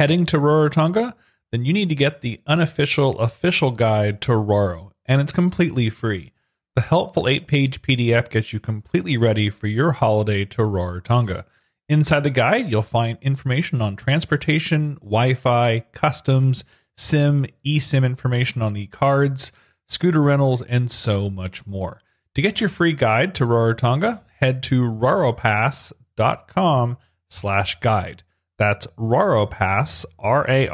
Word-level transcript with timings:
heading 0.00 0.24
to 0.24 0.38
Rarotonga, 0.38 1.12
then 1.52 1.66
you 1.66 1.74
need 1.74 1.90
to 1.90 1.94
get 1.94 2.22
the 2.22 2.40
unofficial 2.46 3.18
official 3.18 3.70
guide 3.70 4.22
to 4.22 4.34
Raro, 4.34 4.92
and 5.04 5.20
it's 5.20 5.30
completely 5.30 5.90
free. 5.90 6.32
The 6.74 6.80
helpful 6.80 7.28
8 7.28 7.46
page 7.46 7.82
PDF 7.82 8.30
gets 8.30 8.54
you 8.54 8.60
completely 8.60 9.18
ready 9.18 9.50
for 9.50 9.66
your 9.66 9.92
holiday 9.92 10.46
to 10.46 10.62
Rarotonga. 10.62 11.44
Inside 11.86 12.22
the 12.22 12.30
guide, 12.30 12.70
you'll 12.70 12.80
find 12.80 13.18
information 13.20 13.82
on 13.82 13.94
transportation, 13.94 14.94
Wi 15.02 15.34
Fi, 15.34 15.80
customs, 15.92 16.64
SIM, 16.96 17.44
eSIM 17.66 18.02
information 18.02 18.62
on 18.62 18.72
the 18.72 18.86
cards, 18.86 19.52
scooter 19.86 20.22
rentals, 20.22 20.62
and 20.62 20.90
so 20.90 21.28
much 21.28 21.66
more. 21.66 22.00
To 22.36 22.40
get 22.40 22.58
your 22.58 22.70
free 22.70 22.94
guide 22.94 23.34
to 23.34 23.44
Rarotonga, 23.44 24.22
head 24.38 24.62
to 24.62 24.80
raropass.com 24.80 26.96
slash 27.28 27.80
guide. 27.80 28.22
That's 28.60 28.86
raropass, 28.98 30.04
R-A-R-O-P-A-S-S 30.18 30.66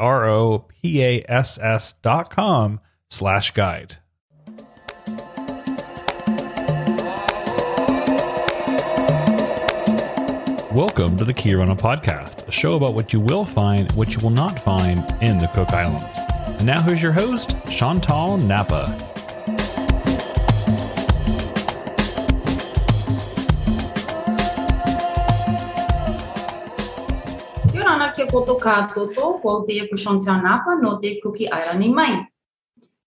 dot 2.01 2.29
com 2.29 2.81
slash 3.09 3.51
guide. 3.51 3.95
Welcome 10.69 11.15
to 11.15 11.23
the 11.23 11.33
Kia 11.33 11.59
Orana 11.59 11.79
Podcast, 11.79 12.45
a 12.45 12.51
show 12.51 12.75
about 12.75 12.93
what 12.93 13.13
you 13.13 13.21
will 13.21 13.45
find, 13.45 13.89
what 13.93 14.13
you 14.13 14.19
will 14.19 14.31
not 14.31 14.59
find 14.59 14.99
in 15.21 15.37
the 15.37 15.47
Cook 15.53 15.69
Islands. 15.69 16.19
And 16.59 16.65
now 16.65 16.81
here's 16.81 17.01
your 17.01 17.13
host, 17.13 17.55
Chantal 17.69 18.35
Napa. 18.37 19.16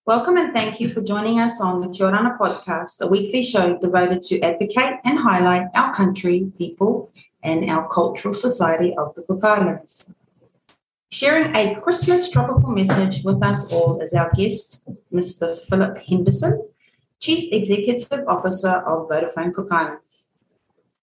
Welcome 0.06 0.38
and 0.38 0.54
thank 0.54 0.80
you 0.80 0.90
for 0.90 1.02
joining 1.02 1.40
us 1.40 1.60
on 1.60 1.82
the 1.82 1.88
Kia 1.88 2.06
Orana 2.06 2.38
podcast, 2.38 3.02
a 3.02 3.06
weekly 3.06 3.42
show 3.42 3.77
devoted 3.77 4.22
to 4.22 4.40
advocate 4.40 4.94
and 5.04 5.18
highlight 5.18 5.66
our 5.74 5.92
country, 5.92 6.50
people, 6.56 7.12
and 7.42 7.70
our 7.70 7.86
cultural 7.88 8.32
society 8.32 8.94
of 8.96 9.14
the 9.14 9.22
Cook 9.22 9.44
Islands. 9.44 10.14
Sharing 11.10 11.55
a 11.55 11.78
Christmas 11.82 12.30
tropical 12.30 12.70
message 12.70 13.22
with 13.22 13.42
us 13.42 13.70
all 13.70 14.00
is 14.00 14.14
our 14.14 14.30
guest, 14.34 14.88
Mr. 15.12 15.55
Phillip 15.68 15.98
Henderson, 15.98 16.66
Chief 17.20 17.52
Executive 17.52 18.27
Officer 18.27 18.77
of 18.86 19.10
Vodafone 19.10 19.52
Cook 19.52 19.68
Islands. 19.70 20.30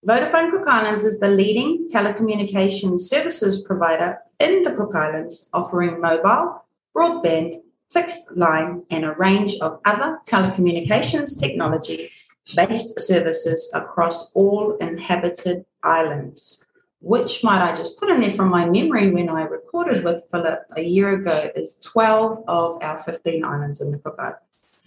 Vodafone 0.07 0.51
Cook 0.51 0.65
Islands 0.65 1.03
is 1.03 1.19
the 1.19 1.27
leading 1.27 1.85
telecommunications 1.93 3.01
services 3.01 3.65
provider 3.67 4.17
in 4.39 4.63
the 4.63 4.71
Cook 4.71 4.95
Islands, 4.95 5.49
offering 5.51 5.99
mobile, 5.99 6.63
broadband, 6.95 7.61
fixed 7.91 8.31
line, 8.31 8.83
and 8.89 9.03
a 9.03 9.15
range 9.15 9.55
of 9.59 9.81
other 9.83 10.17
telecommunications 10.25 11.37
technology 11.37 12.09
based 12.55 12.97
services 13.01 13.69
across 13.75 14.31
all 14.31 14.77
inhabited 14.77 15.65
islands. 15.83 16.65
Which 17.01 17.43
might 17.43 17.61
I 17.61 17.75
just 17.75 17.99
put 17.99 18.09
in 18.09 18.21
there 18.21 18.31
from 18.31 18.47
my 18.47 18.63
memory 18.63 19.11
when 19.11 19.27
I 19.27 19.41
recorded 19.41 20.05
with 20.05 20.23
Phillip 20.31 20.67
a 20.77 20.83
year 20.83 21.09
ago 21.09 21.51
is 21.53 21.79
12 21.83 22.45
of 22.47 22.81
our 22.81 22.97
15 22.97 23.43
islands 23.43 23.81
in 23.81 23.91
the 23.91 23.97
Cook 23.97 24.15
Islands. 24.17 24.77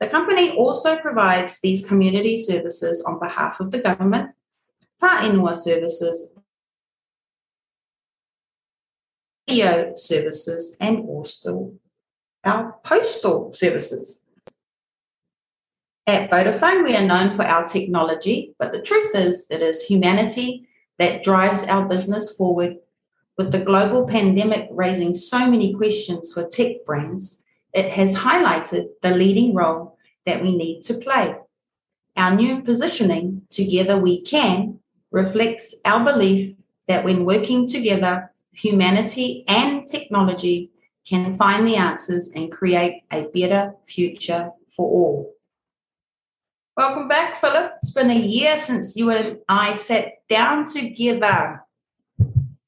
The 0.00 0.08
company 0.08 0.52
also 0.52 0.96
provides 0.96 1.60
these 1.60 1.86
community 1.86 2.38
services 2.38 3.04
on 3.04 3.18
behalf 3.18 3.60
of 3.60 3.72
the 3.72 3.80
government, 3.80 4.30
Pa 5.00 5.22
Enua 5.22 5.54
services, 5.54 6.32
video 9.48 9.92
services, 9.94 10.76
and 10.80 11.08
also 11.08 11.72
our 12.44 12.76
postal 12.84 13.52
services. 13.52 14.22
At 16.06 16.30
Vodafone, 16.30 16.84
we 16.84 16.96
are 16.96 17.06
known 17.06 17.32
for 17.32 17.44
our 17.44 17.66
technology, 17.66 18.54
but 18.58 18.72
the 18.72 18.82
truth 18.82 19.14
is, 19.14 19.46
it 19.50 19.62
is 19.62 19.82
humanity 19.82 20.66
that 20.98 21.22
drives 21.22 21.66
our 21.66 21.88
business 21.88 22.36
forward. 22.36 22.76
With 23.38 23.52
the 23.52 23.60
global 23.60 24.06
pandemic 24.06 24.68
raising 24.70 25.14
so 25.14 25.48
many 25.48 25.72
questions 25.72 26.32
for 26.32 26.46
tech 26.46 26.84
brands, 26.84 27.44
it 27.72 27.92
has 27.92 28.14
highlighted 28.14 28.88
the 29.00 29.12
leading 29.12 29.54
role 29.54 29.96
that 30.26 30.42
we 30.42 30.56
need 30.56 30.82
to 30.82 30.94
play. 30.94 31.36
Our 32.16 32.34
new 32.34 32.60
positioning, 32.62 33.42
Together 33.48 33.96
We 33.96 34.20
Can, 34.20 34.79
reflects 35.10 35.80
our 35.84 36.04
belief 36.04 36.56
that 36.88 37.04
when 37.04 37.24
working 37.24 37.66
together, 37.66 38.32
humanity 38.52 39.44
and 39.48 39.86
technology 39.86 40.70
can 41.06 41.36
find 41.36 41.66
the 41.66 41.76
answers 41.76 42.32
and 42.34 42.52
create 42.52 43.02
a 43.12 43.26
better 43.34 43.74
future 43.86 44.50
for 44.76 44.86
all. 44.88 45.34
Welcome 46.76 47.08
back, 47.08 47.36
Phillip. 47.36 47.72
It's 47.82 47.92
been 47.92 48.10
a 48.10 48.18
year 48.18 48.56
since 48.56 48.96
you 48.96 49.10
and 49.10 49.38
I 49.48 49.74
sat 49.74 50.26
down 50.28 50.66
together. 50.66 51.62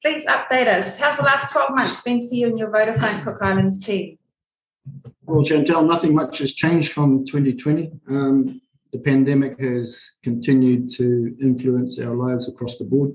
Please 0.01 0.25
update 0.25 0.67
us. 0.67 0.99
How's 0.99 1.17
the 1.17 1.23
last 1.23 1.51
12 1.53 1.73
months 1.73 2.01
been 2.01 2.27
for 2.27 2.35
you 2.35 2.47
and 2.47 2.57
your 2.59 2.69
Vodafone 2.69 3.23
Cook 3.23 3.41
Islands 3.41 3.79
team? 3.79 4.17
Well, 5.25 5.43
Chantal, 5.43 5.83
nothing 5.83 6.13
much 6.13 6.39
has 6.39 6.53
changed 6.53 6.91
from 6.91 7.25
2020. 7.25 7.91
Um, 8.09 8.61
the 8.93 8.99
pandemic 8.99 9.59
has 9.59 10.13
continued 10.21 10.89
to 10.91 11.35
influence 11.41 11.99
our 11.99 12.15
lives 12.15 12.47
across 12.47 12.77
the 12.77 12.85
board. 12.85 13.13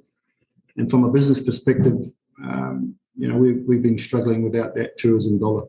And 0.77 0.91
from 0.91 1.05
a 1.05 1.11
business 1.11 1.43
perspective, 1.44 2.11
um, 2.44 2.97
you 3.16 3.28
know, 3.28 3.39
we've, 3.39 3.62
we've 3.66 3.83
been 3.83 3.97
struggling 3.97 4.43
without 4.43 4.75
that 4.75 4.99
tourism 4.99 5.39
dollar. 5.39 5.65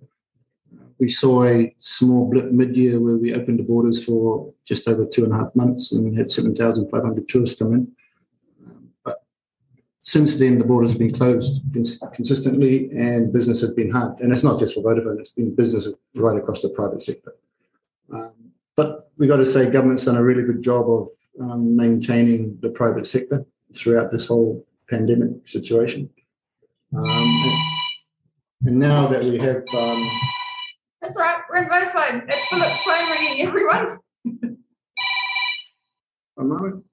We 0.99 1.09
saw 1.09 1.43
a 1.43 1.73
small 1.79 2.29
blip 2.29 2.51
mid-year 2.51 2.99
where 2.99 3.17
we 3.17 3.35
opened 3.35 3.59
the 3.59 3.63
borders 3.63 4.03
for 4.03 4.51
just 4.65 4.87
over 4.87 5.05
two 5.05 5.23
and 5.25 5.33
a 5.33 5.37
half 5.37 5.55
months 5.55 5.91
and 5.91 6.03
we 6.09 6.15
had 6.15 6.31
7,500 6.31 7.29
tourists 7.29 7.59
come 7.59 7.73
in. 7.73 7.91
But 9.05 9.23
since 10.01 10.35
then, 10.37 10.57
the 10.57 10.65
borders 10.65 10.89
have 10.89 10.99
been 10.99 11.13
closed 11.13 11.61
cons- 11.71 12.01
consistently 12.13 12.89
and 12.97 13.31
business 13.31 13.61
has 13.61 13.75
been 13.75 13.91
hard. 13.91 14.19
And 14.19 14.33
it's 14.33 14.43
not 14.43 14.59
just 14.59 14.73
for 14.73 14.83
Vodafone, 14.83 15.19
it's 15.19 15.33
been 15.33 15.55
business 15.55 15.87
right 16.15 16.37
across 16.37 16.61
the 16.61 16.69
private 16.69 17.03
sector. 17.03 17.35
Um, 18.11 18.33
but 18.79 19.11
we've 19.17 19.27
got 19.27 19.35
to 19.35 19.45
say, 19.45 19.69
government's 19.69 20.05
done 20.05 20.15
a 20.15 20.23
really 20.23 20.43
good 20.43 20.61
job 20.61 20.89
of 20.89 21.09
um, 21.41 21.75
maintaining 21.75 22.57
the 22.61 22.69
private 22.69 23.05
sector 23.05 23.45
throughout 23.75 24.09
this 24.09 24.27
whole 24.27 24.65
pandemic 24.89 25.45
situation. 25.45 26.09
Um, 26.95 27.43
and 28.65 28.79
now 28.79 29.07
that 29.07 29.25
we 29.25 29.37
have. 29.39 29.63
Um, 29.77 30.01
That's 31.01 31.17
right, 31.19 31.41
we're 31.49 31.63
in 31.63 31.67
Vodafone. 31.67 32.25
That's 32.25 32.45
Phillip's 32.45 32.81
phone 32.83 33.09
ringing, 33.11 33.45
everyone. 33.45 33.97
a 36.37 36.41
moment. 36.41 36.85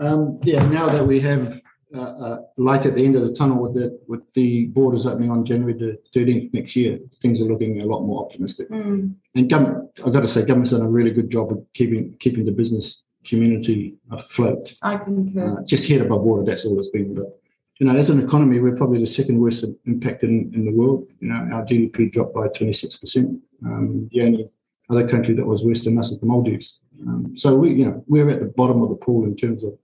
Um, 0.00 0.40
yeah, 0.42 0.68
now 0.68 0.88
that 0.88 1.06
we 1.06 1.20
have 1.20 1.60
light 1.92 2.86
at 2.86 2.94
the 2.94 3.04
end 3.04 3.16
of 3.16 3.22
the 3.22 3.32
tunnel 3.32 3.62
with 3.62 3.74
the 3.74 3.98
with 4.06 4.20
the 4.34 4.66
borders 4.66 5.06
opening 5.06 5.30
on 5.30 5.44
January 5.44 5.72
the 5.72 5.98
13th 6.14 6.52
next 6.52 6.76
year, 6.76 6.98
things 7.22 7.40
are 7.40 7.44
looking 7.44 7.80
a 7.80 7.84
lot 7.84 8.02
more 8.02 8.24
optimistic. 8.24 8.68
Mm. 8.70 9.14
And 9.34 9.50
government, 9.50 9.90
I've 10.04 10.12
got 10.12 10.22
to 10.22 10.28
say, 10.28 10.42
government's 10.42 10.70
done 10.70 10.82
a 10.82 10.88
really 10.88 11.10
good 11.10 11.30
job 11.30 11.52
of 11.52 11.64
keeping 11.74 12.14
keeping 12.18 12.44
the 12.44 12.52
business 12.52 13.02
community 13.24 13.96
afloat. 14.10 14.74
I 14.82 14.96
concur. 14.98 15.58
Uh, 15.58 15.64
just 15.64 15.88
head 15.88 16.00
above 16.00 16.22
water, 16.22 16.44
that's 16.44 16.64
all 16.64 16.78
it's 16.78 16.88
been. 16.90 17.14
But 17.14 17.40
you 17.78 17.86
know, 17.86 17.96
as 17.96 18.10
an 18.10 18.20
economy, 18.20 18.60
we're 18.60 18.76
probably 18.76 19.00
the 19.00 19.06
second 19.06 19.38
worst 19.38 19.64
impacted 19.86 20.30
in, 20.30 20.50
in 20.54 20.64
the 20.64 20.72
world. 20.72 21.06
You 21.20 21.28
know, 21.28 21.36
our 21.54 21.64
GDP 21.64 22.10
dropped 22.10 22.34
by 22.34 22.48
26%. 22.48 23.40
Um, 23.64 24.08
the 24.12 24.22
only 24.22 24.50
other 24.90 25.06
country 25.06 25.34
that 25.34 25.46
was 25.46 25.64
worse 25.64 25.84
than 25.84 25.98
us 25.98 26.10
is 26.10 26.18
the 26.18 26.26
Maldives. 26.26 26.80
Um, 27.06 27.36
so 27.36 27.54
we, 27.54 27.72
you 27.74 27.84
know, 27.84 28.04
we're 28.08 28.30
at 28.30 28.40
the 28.40 28.46
bottom 28.46 28.82
of 28.82 28.88
the 28.88 28.96
pool 28.96 29.24
in 29.24 29.36
terms 29.36 29.62
of 29.62 29.78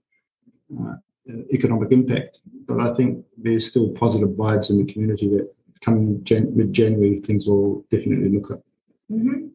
uh, 0.77 0.95
economic 1.51 1.91
impact. 1.91 2.39
But 2.67 2.79
I 2.79 2.93
think 2.93 3.25
there's 3.37 3.67
still 3.67 3.89
positive 3.89 4.29
vibes 4.29 4.69
in 4.69 4.85
the 4.85 4.91
community 4.91 5.29
that 5.29 5.53
come 5.81 6.23
Jan- 6.23 6.55
mid-January, 6.55 7.21
things 7.21 7.47
will 7.47 7.85
definitely 7.91 8.29
look 8.29 8.51
up. 8.51 8.61
Mm-hmm. 9.11 9.47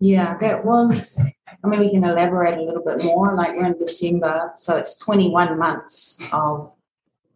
Yeah, 0.00 0.36
that 0.40 0.64
was. 0.64 1.24
I 1.62 1.68
mean, 1.68 1.80
we 1.80 1.90
can 1.90 2.02
elaborate 2.02 2.58
a 2.58 2.62
little 2.62 2.82
bit 2.82 3.04
more. 3.04 3.34
Like 3.36 3.56
we're 3.56 3.66
in 3.66 3.78
December, 3.78 4.50
so 4.56 4.76
it's 4.76 4.98
21 5.04 5.58
months 5.58 6.20
of 6.32 6.72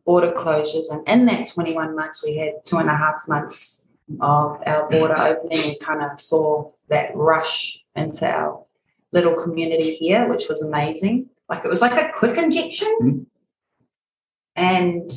border 0.04 0.32
closures, 0.32 0.90
and 0.90 1.06
in 1.08 1.26
that 1.26 1.48
21 1.48 1.94
months, 1.94 2.24
we 2.26 2.36
had 2.36 2.54
two 2.64 2.78
and 2.78 2.88
a 2.88 2.96
half 2.96 3.22
months 3.28 3.86
of 4.20 4.62
our 4.66 4.88
border 4.90 5.16
opening, 5.16 5.70
and 5.70 5.80
kind 5.80 6.02
of 6.02 6.18
saw 6.18 6.70
that 6.88 7.14
rush 7.14 7.84
into 7.94 8.26
our 8.28 8.64
little 9.12 9.34
community 9.34 9.92
here, 9.92 10.28
which 10.28 10.48
was 10.48 10.62
amazing. 10.62 11.28
Like 11.48 11.64
it 11.64 11.68
was 11.68 11.82
like 11.82 12.00
a 12.00 12.12
quick 12.12 12.36
injection. 12.36 12.98
Mm-hmm. 13.00 13.22
And 14.56 15.12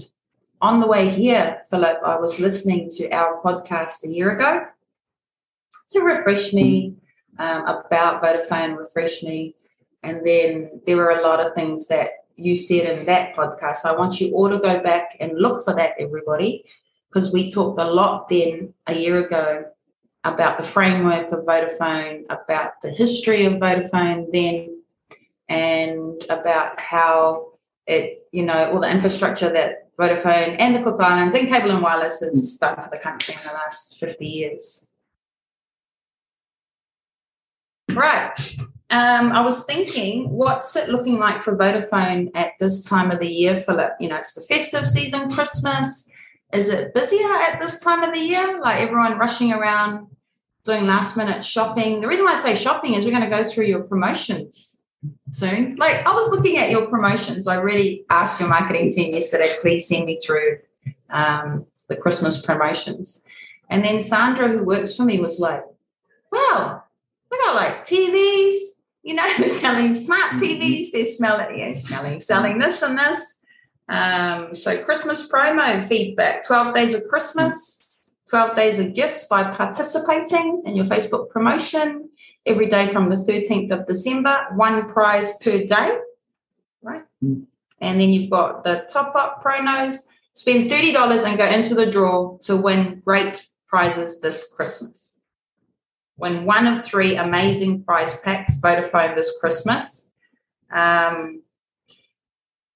on 0.61 0.81
the 0.81 0.87
way 0.87 1.09
here, 1.09 1.61
Phillip, 1.69 1.99
I 2.05 2.17
was 2.17 2.39
listening 2.39 2.89
to 2.91 3.09
our 3.11 3.41
podcast 3.41 4.03
a 4.03 4.09
year 4.09 4.31
ago 4.31 4.65
to 5.91 6.01
refresh 6.01 6.53
me 6.53 6.95
um, 7.39 7.65
about 7.65 8.21
Vodafone, 8.21 8.77
refresh 8.77 9.23
me. 9.23 9.55
And 10.03 10.25
then 10.25 10.81
there 10.85 10.97
were 10.97 11.11
a 11.11 11.21
lot 11.21 11.45
of 11.45 11.53
things 11.55 11.87
that 11.87 12.09
you 12.35 12.55
said 12.55 12.85
in 12.85 13.05
that 13.05 13.35
podcast. 13.35 13.85
I 13.85 13.95
want 13.95 14.19
you 14.21 14.33
all 14.33 14.49
to 14.49 14.59
go 14.59 14.81
back 14.81 15.15
and 15.19 15.37
look 15.37 15.63
for 15.63 15.73
that, 15.75 15.93
everybody. 15.99 16.65
because 17.09 17.33
we 17.33 17.51
talked 17.51 17.79
a 17.79 17.85
lot 17.85 18.29
then 18.29 18.73
a 18.87 18.93
year 18.93 19.25
ago 19.25 19.65
about 20.23 20.57
the 20.57 20.63
framework 20.63 21.31
of 21.31 21.45
Vodafone, 21.45 22.23
about 22.29 22.81
the 22.81 22.91
history 22.91 23.45
of 23.45 23.53
Vodafone 23.53 24.27
then, 24.31 24.81
and 25.47 26.23
about 26.29 26.79
how 26.79 27.53
it, 27.89 28.27
you 28.31 28.45
know, 28.45 28.71
all 28.71 28.79
the 28.79 28.89
infrastructure 28.89 29.51
that 29.51 29.89
Vodafone 29.97 30.55
and 30.59 30.75
the 30.75 30.83
Cook 30.83 31.01
Islands 31.01 31.35
and 31.35 31.49
Cable 31.49 31.71
and 31.71 31.81
Wireless 31.81 32.19
has 32.21 32.57
done 32.57 32.81
for 32.81 32.89
the 32.91 32.99
country 32.99 33.33
in 33.33 33.41
the 33.45 33.53
last 33.53 33.99
50 33.99 34.25
years. 34.25 34.89
Right. 37.91 38.31
Um, 38.91 39.31
I 39.31 39.41
was 39.41 39.65
thinking, 39.65 40.29
what's 40.29 40.75
it 40.75 40.89
looking 40.89 41.17
like 41.17 41.41
for 41.41 41.57
Vodafone 41.57 42.29
at 42.35 42.51
this 42.59 42.83
time 42.83 43.11
of 43.11 43.19
the 43.19 43.27
year, 43.27 43.55
Phillip? 43.55 43.93
You 43.99 44.09
know, 44.09 44.17
it's 44.17 44.33
the 44.33 44.41
festive 44.41 44.87
season, 44.87 45.31
Christmas. 45.31 46.07
Is 46.53 46.69
it 46.69 46.93
busier 46.93 47.33
at 47.33 47.59
this 47.59 47.79
time 47.81 48.03
of 48.03 48.13
the 48.13 48.19
year? 48.19 48.59
Like 48.61 48.81
everyone 48.81 49.17
rushing 49.17 49.51
around 49.51 50.07
doing 50.63 50.85
last 50.85 51.17
minute 51.17 51.43
shopping. 51.43 52.01
The 52.01 52.07
reason 52.07 52.25
why 52.25 52.33
I 52.33 52.39
say 52.39 52.55
shopping 52.55 52.93
is 52.93 53.05
we're 53.05 53.11
going 53.11 53.29
to 53.29 53.35
go 53.35 53.45
through 53.45 53.65
your 53.65 53.81
promotions 53.81 54.78
soon. 55.31 55.75
Like 55.75 56.05
I 56.05 56.13
was 56.13 56.31
looking 56.31 56.57
at 56.57 56.69
your 56.69 56.87
promotions. 56.87 57.47
I 57.47 57.55
really 57.55 58.05
asked 58.09 58.39
your 58.39 58.49
marketing 58.49 58.91
team 58.91 59.13
yesterday, 59.13 59.55
please 59.61 59.87
send 59.87 60.05
me 60.05 60.17
through 60.17 60.59
um, 61.09 61.65
the 61.87 61.95
Christmas 61.95 62.45
promotions. 62.45 63.21
And 63.69 63.83
then 63.83 64.01
Sandra, 64.01 64.47
who 64.47 64.63
works 64.63 64.95
for 64.95 65.03
me, 65.03 65.19
was 65.19 65.39
like, 65.39 65.63
well, 66.31 66.85
we 67.31 67.37
got 67.37 67.55
like 67.55 67.85
TVs, 67.85 68.55
you 69.03 69.13
know, 69.13 69.27
they're 69.37 69.49
selling 69.49 69.95
smart 69.95 70.19
Mm-hmm. 70.33 70.43
TVs, 70.43 70.91
they're 70.91 71.05
smelling, 71.05 71.57
yeah, 71.57 71.73
smelling, 71.73 72.19
selling 72.19 72.59
this 72.59 72.81
and 72.81 72.97
this. 72.97 73.39
Um, 73.87 74.53
so 74.53 74.83
Christmas 74.83 75.31
promo 75.31 75.83
feedback, 75.83 76.43
12 76.45 76.75
days 76.75 76.93
of 76.93 77.01
Christmas, 77.09 77.81
12 78.29 78.55
days 78.55 78.79
of 78.79 78.93
gifts 78.93 79.27
by 79.27 79.43
participating 79.49 80.61
in 80.65 80.75
your 80.75 80.85
Facebook 80.85 81.31
promotion 81.31 82.09
every 82.49 82.65
day 82.65 82.87
from 82.87 83.09
the 83.09 83.15
13th 83.15 83.71
of 83.71 83.85
December, 83.85 84.47
one 84.55 84.91
prize 84.91 85.37
per 85.37 85.63
day, 85.63 85.97
right? 86.81 87.03
Mm. 87.23 87.45
And 87.79 88.01
then 88.01 88.09
you've 88.09 88.29
got 88.29 88.63
the 88.63 88.85
top 88.91 89.15
up 89.15 89.43
pronos, 89.43 90.07
spend 90.33 90.69
$30 90.69 91.25
and 91.25 91.37
go 91.37 91.45
into 91.45 91.75
the 91.75 91.89
draw 91.89 92.37
to 92.39 92.57
win 92.57 93.01
great 93.05 93.47
prizes 93.67 94.19
this 94.19 94.51
Christmas. 94.53 95.19
Win 96.17 96.43
one 96.43 96.67
of 96.67 96.83
three 96.83 97.15
amazing 97.15 97.83
prize 97.83 98.19
packs, 98.21 98.59
Vodafone 98.59 99.15
this 99.15 99.37
Christmas. 99.39 100.09
Um, 100.71 101.43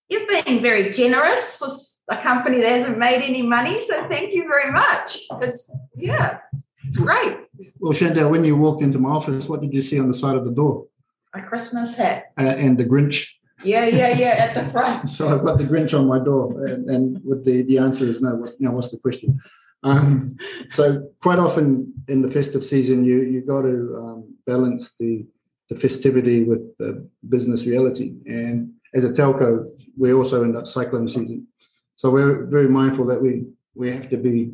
you've 0.08 0.30
been 0.30 0.62
very 0.62 0.94
generous 0.94 1.58
for 1.58 1.68
a 2.14 2.22
company 2.22 2.62
that 2.62 2.70
hasn't 2.70 2.98
made 2.98 3.22
any 3.22 3.42
money, 3.42 3.82
so 3.86 4.08
thank 4.08 4.34
you 4.34 4.44
very 4.44 4.72
much. 4.72 5.20
It's 5.42 5.70
yeah, 5.96 6.40
it's 6.88 6.98
great. 6.98 7.38
Well, 7.80 7.94
Chantal, 7.94 8.30
when 8.30 8.44
you 8.44 8.56
walked 8.56 8.82
into 8.82 9.00
my 9.00 9.10
office, 9.10 9.48
what 9.48 9.62
did 9.62 9.74
you 9.74 9.82
see 9.82 10.00
on 10.00 10.08
the 10.08 10.14
side 10.14 10.36
of 10.36 10.46
the 10.46 10.52
door? 10.52 10.88
A 11.34 11.42
Christmas 11.42 11.98
hat. 11.98 12.32
Uh, 12.38 12.44
and 12.44 12.78
the 12.78 12.86
Grinch. 12.86 13.28
Yeah, 13.64 13.86
yeah, 13.86 14.18
yeah, 14.18 14.36
at 14.40 14.54
the 14.56 14.72
front. 14.80 15.10
So 15.10 15.30
I've 15.30 15.46
got 15.46 15.58
the 15.58 15.64
Grinch 15.64 15.98
on 15.98 16.08
my 16.08 16.20
door, 16.20 16.66
and, 16.66 16.90
and 16.90 17.22
with 17.24 17.46
the, 17.46 17.64
the 17.64 17.78
answer 17.78 18.06
is 18.06 18.22
no. 18.22 18.36
What's, 18.36 18.54
now, 18.60 18.72
what's 18.72 18.90
the 18.90 18.98
question? 18.98 19.40
Um, 19.84 20.38
so 20.72 21.10
quite 21.22 21.40
often 21.40 21.94
in 22.08 22.22
the 22.22 22.30
festive 22.30 22.64
season, 22.64 23.04
you 23.04 23.22
you 23.22 23.42
got 23.42 23.64
to 23.64 23.98
um, 23.98 24.36
balance 24.46 24.96
the 25.00 25.26
the 25.70 25.76
festivity 25.76 26.44
with 26.44 26.78
the 26.78 27.08
business 27.30 27.66
reality. 27.66 28.14
And 28.26 28.74
as 28.94 29.06
a 29.06 29.10
telco, 29.10 29.70
we're 29.98 30.16
also 30.16 30.44
in 30.44 30.54
that 30.54 30.68
cyclone 30.68 31.08
season, 31.08 31.48
so 31.96 32.10
we're 32.10 32.46
very 32.46 32.68
mindful 32.68 33.06
that 33.06 33.22
we 33.22 33.46
we 33.76 33.92
have 33.92 34.10
to 34.10 34.18
be 34.18 34.52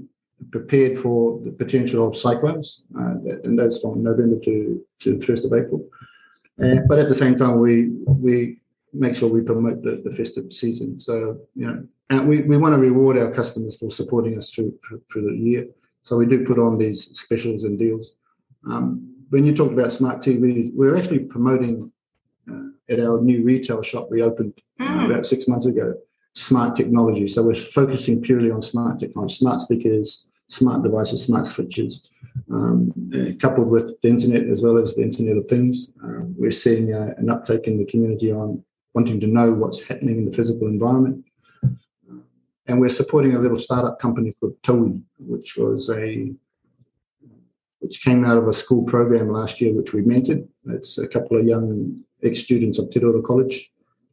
prepared 0.52 0.98
for 1.00 1.40
the 1.44 1.52
potential 1.52 2.08
of 2.08 2.16
cyclones, 2.18 2.82
uh, 2.98 3.16
and 3.44 3.58
that's 3.58 3.80
from 3.80 4.04
November 4.04 4.40
to 4.40 4.84
to 5.00 5.18
the 5.18 5.26
first 5.26 5.46
of 5.46 5.54
April. 5.54 5.88
Uh, 6.64 6.82
but 6.88 7.00
at 7.00 7.08
the 7.08 7.16
same 7.16 7.36
time, 7.36 7.60
we 7.60 7.90
we 8.06 8.60
make 8.94 9.16
sure 9.16 9.30
we 9.30 9.42
promote 9.42 9.84
the, 9.84 10.02
the 10.04 10.16
festive 10.16 10.52
season. 10.52 11.00
So, 11.00 11.38
you 11.56 11.68
know, 11.68 11.88
and 12.10 12.28
we, 12.28 12.42
we 12.42 12.58
want 12.58 12.74
to 12.74 12.80
reward 12.80 13.20
our 13.20 13.32
customers 13.32 13.78
for 13.78 13.92
supporting 13.92 14.36
us 14.36 14.52
through, 14.52 14.74
through 15.12 15.30
the 15.30 15.38
year. 15.38 15.68
So 16.02 16.18
we 16.18 16.26
do 16.26 16.44
put 16.44 16.58
on 16.58 16.80
these 16.80 17.12
specials 17.14 17.66
and 17.66 17.78
deals. 17.78 18.14
Um, 18.68 19.14
when 19.30 19.46
you 19.46 19.56
talked 19.56 19.74
about 19.74 19.92
smart 19.92 20.24
TVs, 20.24 20.74
we're 20.74 20.98
actually 20.98 21.20
promoting 21.20 21.92
uh, 22.52 22.70
at 22.92 23.00
our 23.00 23.22
new 23.22 23.44
retail 23.44 23.84
shop 23.84 24.08
we 24.10 24.24
opened 24.24 24.60
Mm. 24.80 25.12
about 25.12 25.26
six 25.26 25.48
months 25.48 25.66
ago, 25.66 25.94
smart 26.34 26.76
technology. 26.76 27.28
So 27.28 27.44
we're 27.44 27.56
focusing 27.56 28.22
purely 28.22 28.50
on 28.50 28.62
smart 28.62 29.00
technology, 29.00 29.36
smart 29.36 29.62
speakers, 29.62 30.26
smart 30.50 30.84
devices, 30.84 31.24
smart 31.24 31.48
switches, 31.48 32.10
um, 32.52 32.92
uh, 33.14 33.34
coupled 33.40 33.70
with 33.70 34.00
the 34.02 34.10
internet 34.10 34.44
as 34.50 34.62
well 34.62 34.78
as 34.78 34.96
the 34.96 35.04
Internet 35.04 35.38
of 35.38 35.48
Things. 35.48 35.94
Uh, 36.04 36.22
we're 36.36 36.52
seeing 36.52 36.94
uh, 36.94 37.14
an 37.18 37.30
uptake 37.30 37.68
in 37.68 37.78
the 37.78 37.86
community 37.86 38.32
on 38.32 38.64
wanting 38.94 39.20
to 39.20 39.28
know 39.28 39.54
what's 39.54 39.82
happening 39.82 40.18
in 40.18 40.26
the 40.26 40.36
physical 40.36 40.68
environment. 40.68 41.24
And 42.68 42.80
we're 42.80 42.90
supporting 42.90 43.36
a 43.36 43.40
little 43.40 43.58
startup 43.58 43.98
company 44.00 44.34
called 44.40 44.62
Toei, 44.62 45.02
which 45.18 45.58
was 45.58 45.90
a 45.90 46.32
which 47.80 48.04
came 48.04 48.26
out 48.26 48.38
of 48.38 48.48
a 48.48 48.54
school 48.54 48.84
program 48.84 49.32
last 49.32 49.62
year, 49.62 49.74
which 49.74 49.94
we 49.94 50.02
mentored. 50.02 50.46
It's 50.68 50.98
a 50.98 51.08
couple 51.08 51.40
of 51.40 51.46
young 51.46 52.04
ex-students 52.24 52.78
of 52.78 52.90
Tereora 52.90 53.24
College, 53.24 53.72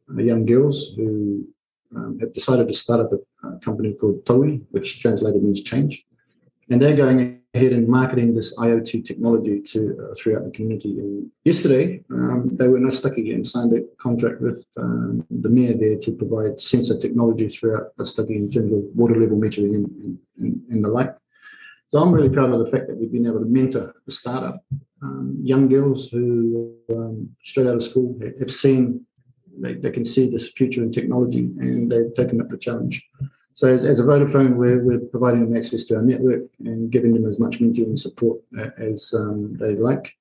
uh, 0.09 0.21
young 0.21 0.45
girls 0.45 0.93
who 0.95 1.45
um, 1.95 2.17
have 2.19 2.33
decided 2.33 2.69
to 2.69 2.73
start 2.73 3.01
up 3.01 3.11
a, 3.11 3.47
a 3.47 3.59
company 3.59 3.93
called 3.93 4.23
Toei, 4.23 4.63
which 4.71 5.01
translated 5.01 5.43
means 5.43 5.61
change. 5.61 6.06
And 6.69 6.81
they're 6.81 6.95
going 6.95 7.41
ahead 7.53 7.73
and 7.73 7.87
marketing 7.87 8.35
this 8.35 8.55
IoT 8.57 9.05
technology 9.05 9.61
to 9.61 10.09
uh, 10.11 10.15
throughout 10.15 10.43
the 10.43 10.51
community. 10.51 10.99
And 10.99 11.31
yesterday, 11.45 12.03
um, 12.11 12.49
they 12.53 12.67
were 12.67 12.79
not 12.79 12.93
stuck 12.93 13.17
again, 13.17 13.43
signed 13.43 13.73
a 13.73 13.81
contract 13.97 14.41
with 14.41 14.65
um, 14.77 15.25
the 15.29 15.49
mayor 15.49 15.75
there 15.77 15.97
to 15.97 16.11
provide 16.11 16.59
sensor 16.59 16.97
technology 16.97 17.47
throughout 17.47 17.93
Stucky 18.03 18.35
in 18.35 18.51
terms 18.51 18.73
of 18.73 18.83
water 18.95 19.15
level 19.15 19.37
metering 19.37 19.75
and, 19.75 20.17
and, 20.39 20.61
and 20.69 20.83
the 20.83 20.89
like. 20.89 21.15
So 21.89 21.99
I'm 21.99 22.11
really 22.11 22.29
proud 22.29 22.51
of 22.51 22.59
the 22.59 22.69
fact 22.69 22.87
that 22.87 22.97
we've 22.97 23.11
been 23.11 23.25
able 23.27 23.39
to 23.39 23.45
mentor 23.45 23.95
a 24.07 24.11
startup, 24.11 24.61
um, 25.01 25.39
young 25.41 25.69
girls 25.69 26.09
who 26.09 26.75
um, 26.89 27.29
straight 27.43 27.67
out 27.67 27.75
of 27.75 27.83
school 27.83 28.19
have 28.39 28.51
seen 28.51 29.05
they, 29.59 29.73
they 29.73 29.91
can 29.91 30.05
see 30.05 30.29
this 30.29 30.51
future 30.51 30.83
in 30.83 30.91
technology 30.91 31.39
and 31.39 31.91
they've 31.91 32.13
taken 32.15 32.41
up 32.41 32.49
the 32.49 32.57
challenge. 32.57 33.03
So 33.57 33.67
as, 33.67 33.85
as 33.85 33.99
a 33.99 34.03
Vodafone, 34.03 34.53
we're, 34.53 34.83
we're 34.83 34.99
providing 34.99 35.41
them 35.41 35.57
access 35.57 35.83
to 35.85 35.95
our 35.95 36.03
network 36.03 36.43
and 36.59 36.91
giving 36.91 37.11
them 37.15 37.25
as 37.25 37.39
much 37.39 37.57
mentoring 37.57 37.85
and 37.85 37.99
support 37.99 38.39
uh, 38.55 38.69
as 38.77 39.11
um, 39.15 39.57
they 39.57 39.73
like. 39.73 40.15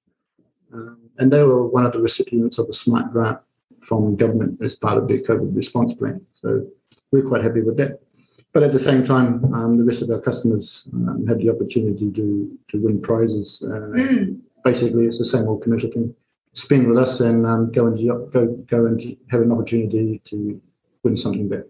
Um, 0.73 1.11
and 1.19 1.31
they 1.31 1.43
were 1.43 1.67
one 1.67 1.85
of 1.85 1.93
the 1.93 2.01
recipients 2.01 2.59
of 2.59 2.67
a 2.71 2.73
smart 2.73 3.13
grant 3.13 3.39
from 3.83 4.17
government 4.17 4.59
as 4.63 4.75
part 4.75 4.97
of 4.97 5.07
their 5.07 5.19
COVID 5.19 5.55
response 5.55 5.93
plan. 5.93 6.25
So 6.33 6.67
we're 7.13 7.27
quite 7.27 7.45
happy 7.45 7.61
with 7.61 7.77
that. 7.77 8.01
But 8.55 8.63
at 8.63 8.73
the 8.73 8.79
same 8.79 9.05
time, 9.05 9.45
um, 9.53 9.77
the 9.77 9.85
rest 9.85 10.01
of 10.01 10.09
our 10.09 10.21
customers 10.21 10.89
um, 10.95 11.27
have 11.27 11.39
the 11.39 11.51
opportunity 11.51 12.11
to 12.13 12.59
to 12.71 12.79
win 12.79 13.03
prizes. 13.03 13.63
Uh, 13.63 13.93
Mm. 14.01 14.41
Basically, 14.65 15.05
it's 15.05 15.19
the 15.19 15.27
same 15.27 15.47
old 15.47 15.63
commercial 15.63 15.91
thing. 15.91 16.15
Spend 16.55 16.89
with 16.89 16.97
us 16.97 17.21
and 17.21 17.47
um, 17.47 17.71
go 17.71 17.87
and 17.87 17.99
go 18.33 18.47
go 18.67 18.87
and 18.87 18.99
have 19.31 19.43
an 19.43 19.53
opportunity 19.53 20.23
to 20.25 20.59
win 21.03 21.19
something 21.19 21.49
back. 21.51 21.65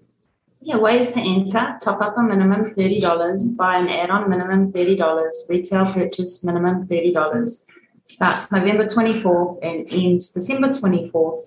Yeah, 0.67 0.79
ways 0.79 1.13
to 1.13 1.21
enter. 1.21 1.79
Top 1.81 2.01
up 2.03 2.19
a 2.19 2.23
minimum 2.25 2.75
$30. 2.75 3.57
Buy 3.57 3.77
an 3.77 3.89
add-on 3.89 4.29
minimum 4.29 4.73
$30. 4.73 5.31
Retail 5.49 5.93
purchase 5.93 6.43
minimum 6.43 6.89
$30. 6.89 7.67
Starts 8.05 8.51
November 8.51 8.85
24th 8.85 9.61
and 9.63 9.87
ends 9.93 10.33
December 10.33 10.71
24th. 10.71 11.45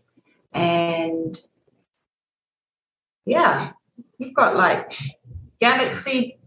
And 0.53 1.37
yeah, 3.25 3.73
you've 4.19 4.33
got 4.33 4.55
like 4.55 4.97
Galaxy 5.59 6.37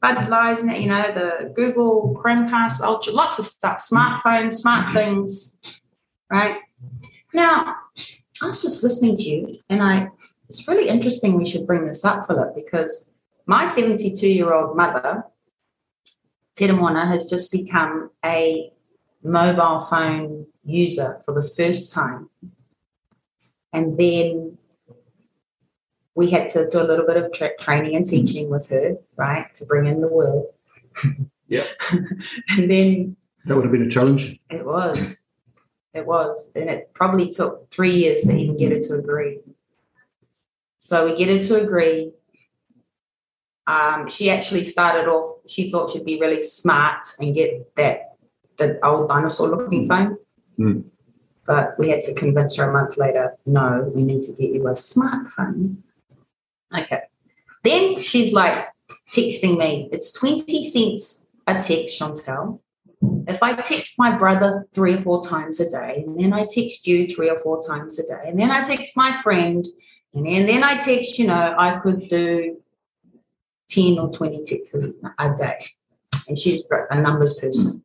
Buds 0.00 0.28
Live, 0.28 0.60
you 0.60 0.86
know, 0.86 1.12
the 1.12 1.52
Google 1.56 2.16
Chromecast 2.16 2.80
Ultra, 2.80 3.12
lots 3.12 3.40
of 3.40 3.46
stuff, 3.46 3.84
smartphones, 3.84 4.52
smart 4.52 4.94
things, 4.94 5.58
right? 6.30 6.58
Now, 7.34 7.74
I 8.40 8.46
was 8.46 8.62
just 8.62 8.84
listening 8.84 9.16
to 9.16 9.22
you 9.24 9.58
and 9.68 9.82
I 9.82 10.10
it's 10.50 10.66
really 10.66 10.88
interesting 10.88 11.34
we 11.34 11.46
should 11.46 11.64
bring 11.64 11.86
this 11.86 12.04
up, 12.04 12.26
Philip, 12.26 12.56
because 12.56 13.12
my 13.46 13.66
72 13.66 14.26
year 14.26 14.52
old 14.52 14.76
mother, 14.76 15.22
Tedamona, 16.58 17.06
has 17.06 17.30
just 17.30 17.52
become 17.52 18.10
a 18.24 18.72
mobile 19.22 19.80
phone 19.80 20.46
user 20.64 21.22
for 21.24 21.40
the 21.40 21.48
first 21.48 21.94
time. 21.94 22.28
And 23.72 23.96
then 23.96 24.58
we 26.16 26.30
had 26.30 26.50
to 26.50 26.68
do 26.68 26.82
a 26.82 26.88
little 26.90 27.06
bit 27.06 27.16
of 27.16 27.32
tra- 27.32 27.56
training 27.60 27.94
and 27.94 28.04
teaching 28.04 28.50
with 28.50 28.68
her, 28.70 28.96
right, 29.16 29.54
to 29.54 29.64
bring 29.64 29.86
in 29.86 30.00
the 30.00 30.08
world. 30.08 30.46
Yeah. 31.46 31.64
and 32.50 32.70
then 32.70 33.16
That 33.44 33.56
would 33.56 33.64
have 33.64 33.72
been 33.72 33.82
a 33.82 33.90
challenge. 33.90 34.38
it 34.50 34.64
was. 34.64 35.26
It 35.92 36.06
was. 36.06 36.52
And 36.54 36.70
it 36.70 36.92
probably 36.94 37.28
took 37.28 37.68
three 37.72 37.90
years 37.90 38.20
to 38.22 38.36
even 38.36 38.56
get 38.56 38.70
her 38.70 38.78
to 38.78 38.94
agree. 38.94 39.40
So 40.80 41.06
we 41.06 41.16
get 41.16 41.28
her 41.28 41.38
to 41.38 41.62
agree. 41.62 42.12
Um, 43.66 44.08
she 44.08 44.30
actually 44.30 44.64
started 44.64 45.08
off, 45.08 45.38
she 45.46 45.70
thought 45.70 45.90
she'd 45.90 46.04
be 46.04 46.18
really 46.18 46.40
smart 46.40 47.06
and 47.20 47.34
get 47.34 47.74
that 47.76 48.16
the 48.56 48.84
old 48.84 49.08
dinosaur 49.08 49.48
looking 49.48 49.86
phone. 49.86 50.16
Mm. 50.58 50.84
But 51.46 51.78
we 51.78 51.88
had 51.88 52.00
to 52.02 52.14
convince 52.14 52.56
her 52.56 52.68
a 52.68 52.72
month 52.72 52.96
later, 52.96 53.36
no, 53.46 53.90
we 53.94 54.02
need 54.02 54.22
to 54.24 54.32
get 54.32 54.50
you 54.50 54.66
a 54.66 54.72
smartphone. 54.72 55.76
Okay. 56.76 57.02
Then 57.62 58.02
she's 58.02 58.32
like 58.32 58.66
texting 59.12 59.58
me, 59.58 59.88
it's 59.92 60.12
20 60.12 60.62
cents 60.64 61.26
a 61.46 61.54
text, 61.54 61.98
Chantal. 61.98 62.62
If 63.26 63.42
I 63.42 63.54
text 63.54 63.94
my 63.98 64.16
brother 64.16 64.66
three 64.74 64.94
or 64.94 65.00
four 65.00 65.22
times 65.22 65.60
a 65.60 65.68
day, 65.68 66.04
and 66.06 66.18
then 66.18 66.32
I 66.32 66.46
text 66.48 66.86
you 66.86 67.06
three 67.06 67.30
or 67.30 67.38
four 67.38 67.62
times 67.66 67.98
a 67.98 68.06
day, 68.06 68.22
and 68.28 68.38
then 68.38 68.50
I 68.50 68.62
text 68.62 68.96
my 68.96 69.20
friend, 69.22 69.66
and 70.14 70.26
then, 70.26 70.64
I 70.64 70.76
text, 70.76 71.18
you 71.18 71.26
know, 71.26 71.54
I 71.56 71.78
could 71.78 72.08
do 72.08 72.56
10 73.68 73.98
or 73.98 74.10
20 74.10 74.44
texts 74.44 74.74
a, 74.74 75.34
day. 75.36 75.66
And 76.28 76.38
she's 76.38 76.66
a 76.90 77.00
numbers 77.00 77.38
person. 77.38 77.84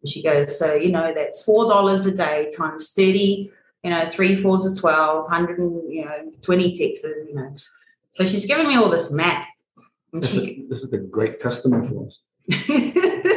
And 0.00 0.08
she 0.08 0.22
goes, 0.22 0.58
so, 0.58 0.74
you 0.74 0.90
know, 0.90 1.12
that's 1.14 1.46
$4 1.46 2.12
a 2.12 2.16
day 2.16 2.50
times 2.56 2.92
30, 2.94 3.50
you 3.84 3.90
know, 3.90 4.08
three 4.10 4.36
fours 4.36 4.66
are 4.66 4.74
12, 4.74 5.24
100 5.24 5.58
and, 5.58 5.92
you 5.92 6.04
know, 6.04 6.32
20 6.42 6.72
texts, 6.72 7.06
you 7.28 7.34
know. 7.34 7.54
So 8.12 8.24
she's 8.24 8.46
giving 8.46 8.68
me 8.68 8.76
all 8.76 8.88
this 8.88 9.12
math. 9.12 9.46
This, 10.12 10.30
she, 10.30 10.38
is, 10.38 10.70
this 10.70 10.82
is 10.82 10.92
a 10.92 10.98
great 10.98 11.38
customer 11.40 11.82
for 11.82 12.06
us. 12.06 12.20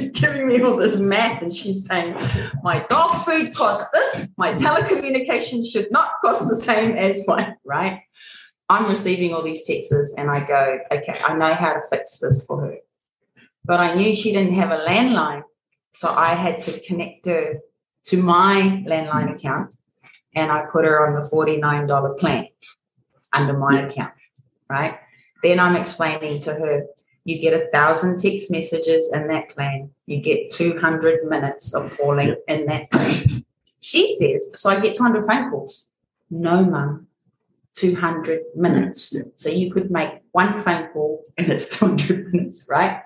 she's 0.00 0.10
giving 0.20 0.48
me 0.48 0.62
all 0.62 0.76
this 0.76 0.98
math 0.98 1.42
and 1.42 1.54
she's 1.54 1.86
saying, 1.86 2.16
my 2.62 2.84
dog 2.88 3.22
food 3.22 3.54
costs 3.54 3.90
this, 3.92 4.28
my 4.36 4.54
telecommunication 4.54 5.64
should 5.64 5.90
not 5.90 6.12
cost 6.22 6.48
the 6.48 6.56
same 6.56 6.92
as 6.92 7.26
mine, 7.26 7.56
right? 7.64 8.02
I'm 8.68 8.88
receiving 8.88 9.34
all 9.34 9.42
these 9.42 9.66
texts 9.66 10.14
and 10.16 10.30
I 10.30 10.44
go, 10.44 10.78
okay, 10.92 11.18
I 11.24 11.34
know 11.34 11.54
how 11.54 11.74
to 11.74 11.80
fix 11.90 12.20
this 12.20 12.46
for 12.46 12.60
her. 12.62 12.76
But 13.64 13.80
I 13.80 13.94
knew 13.94 14.14
she 14.14 14.32
didn't 14.32 14.54
have 14.54 14.70
a 14.70 14.84
landline. 14.84 15.42
So 15.92 16.14
I 16.14 16.34
had 16.34 16.60
to 16.60 16.78
connect 16.80 17.26
her 17.26 17.58
to 18.04 18.22
my 18.22 18.84
landline 18.86 19.34
account 19.34 19.74
and 20.34 20.52
I 20.52 20.66
put 20.72 20.84
her 20.84 21.06
on 21.06 21.20
the 21.20 21.28
$49 21.28 22.18
plan 22.18 22.46
under 23.32 23.58
my 23.58 23.82
account, 23.82 24.14
right? 24.68 24.98
Then 25.42 25.58
I'm 25.58 25.76
explaining 25.76 26.40
to 26.42 26.54
her, 26.54 26.84
you 27.30 27.38
get 27.40 27.54
a 27.54 27.70
thousand 27.70 28.18
text 28.18 28.50
messages 28.50 29.12
in 29.14 29.28
that 29.28 29.50
plan. 29.50 29.90
You 30.06 30.20
get 30.20 30.50
200 30.50 31.28
minutes 31.28 31.72
of 31.74 31.96
calling 31.96 32.34
in 32.48 32.66
that 32.66 32.90
plan. 32.90 33.44
She 33.80 34.14
says, 34.18 34.50
so 34.56 34.68
I 34.68 34.80
get 34.80 34.96
200 34.96 35.24
phone 35.24 35.50
calls. 35.50 35.88
No, 36.28 36.64
mum, 36.64 37.06
200 37.74 38.42
minutes. 38.56 39.14
Yeah. 39.14 39.22
So 39.36 39.48
you 39.48 39.72
could 39.72 39.90
make 39.90 40.10
one 40.32 40.60
phone 40.60 40.88
call 40.88 41.24
and 41.38 41.48
it's 41.48 41.78
200 41.78 42.26
minutes, 42.32 42.66
right? 42.68 43.02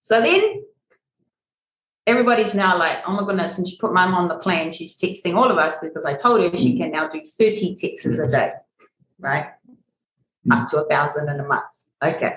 So 0.00 0.20
then 0.20 0.64
everybody's 2.06 2.54
now 2.54 2.76
like, 2.76 2.98
oh 3.06 3.12
my 3.12 3.24
goodness, 3.24 3.58
and 3.58 3.68
she 3.68 3.78
put 3.78 3.92
mum 3.92 4.12
on 4.12 4.28
the 4.28 4.38
plan. 4.38 4.72
She's 4.72 4.96
texting 4.96 5.36
all 5.36 5.50
of 5.50 5.56
us 5.56 5.78
because 5.78 6.04
I 6.04 6.14
told 6.14 6.40
her 6.40 6.58
she 6.58 6.74
mm. 6.74 6.78
can 6.78 6.90
now 6.90 7.08
do 7.08 7.22
30 7.24 7.76
texts 7.76 8.06
a 8.06 8.22
mm. 8.22 8.32
day, 8.32 8.52
right? 9.20 9.46
Up 10.50 10.68
to 10.68 10.84
a 10.84 10.88
thousand 10.88 11.28
in 11.28 11.40
a 11.40 11.46
month. 11.46 11.64
Okay. 12.04 12.36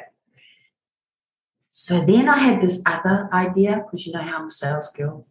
So 1.70 2.02
then 2.02 2.28
I 2.28 2.40
had 2.40 2.62
this 2.62 2.82
other 2.86 3.30
idea 3.32 3.84
because 3.84 4.06
you 4.06 4.14
know 4.14 4.22
how 4.22 4.38
I'm 4.38 4.48
a 4.48 4.52
sales 4.52 4.92
girl. 4.92 5.28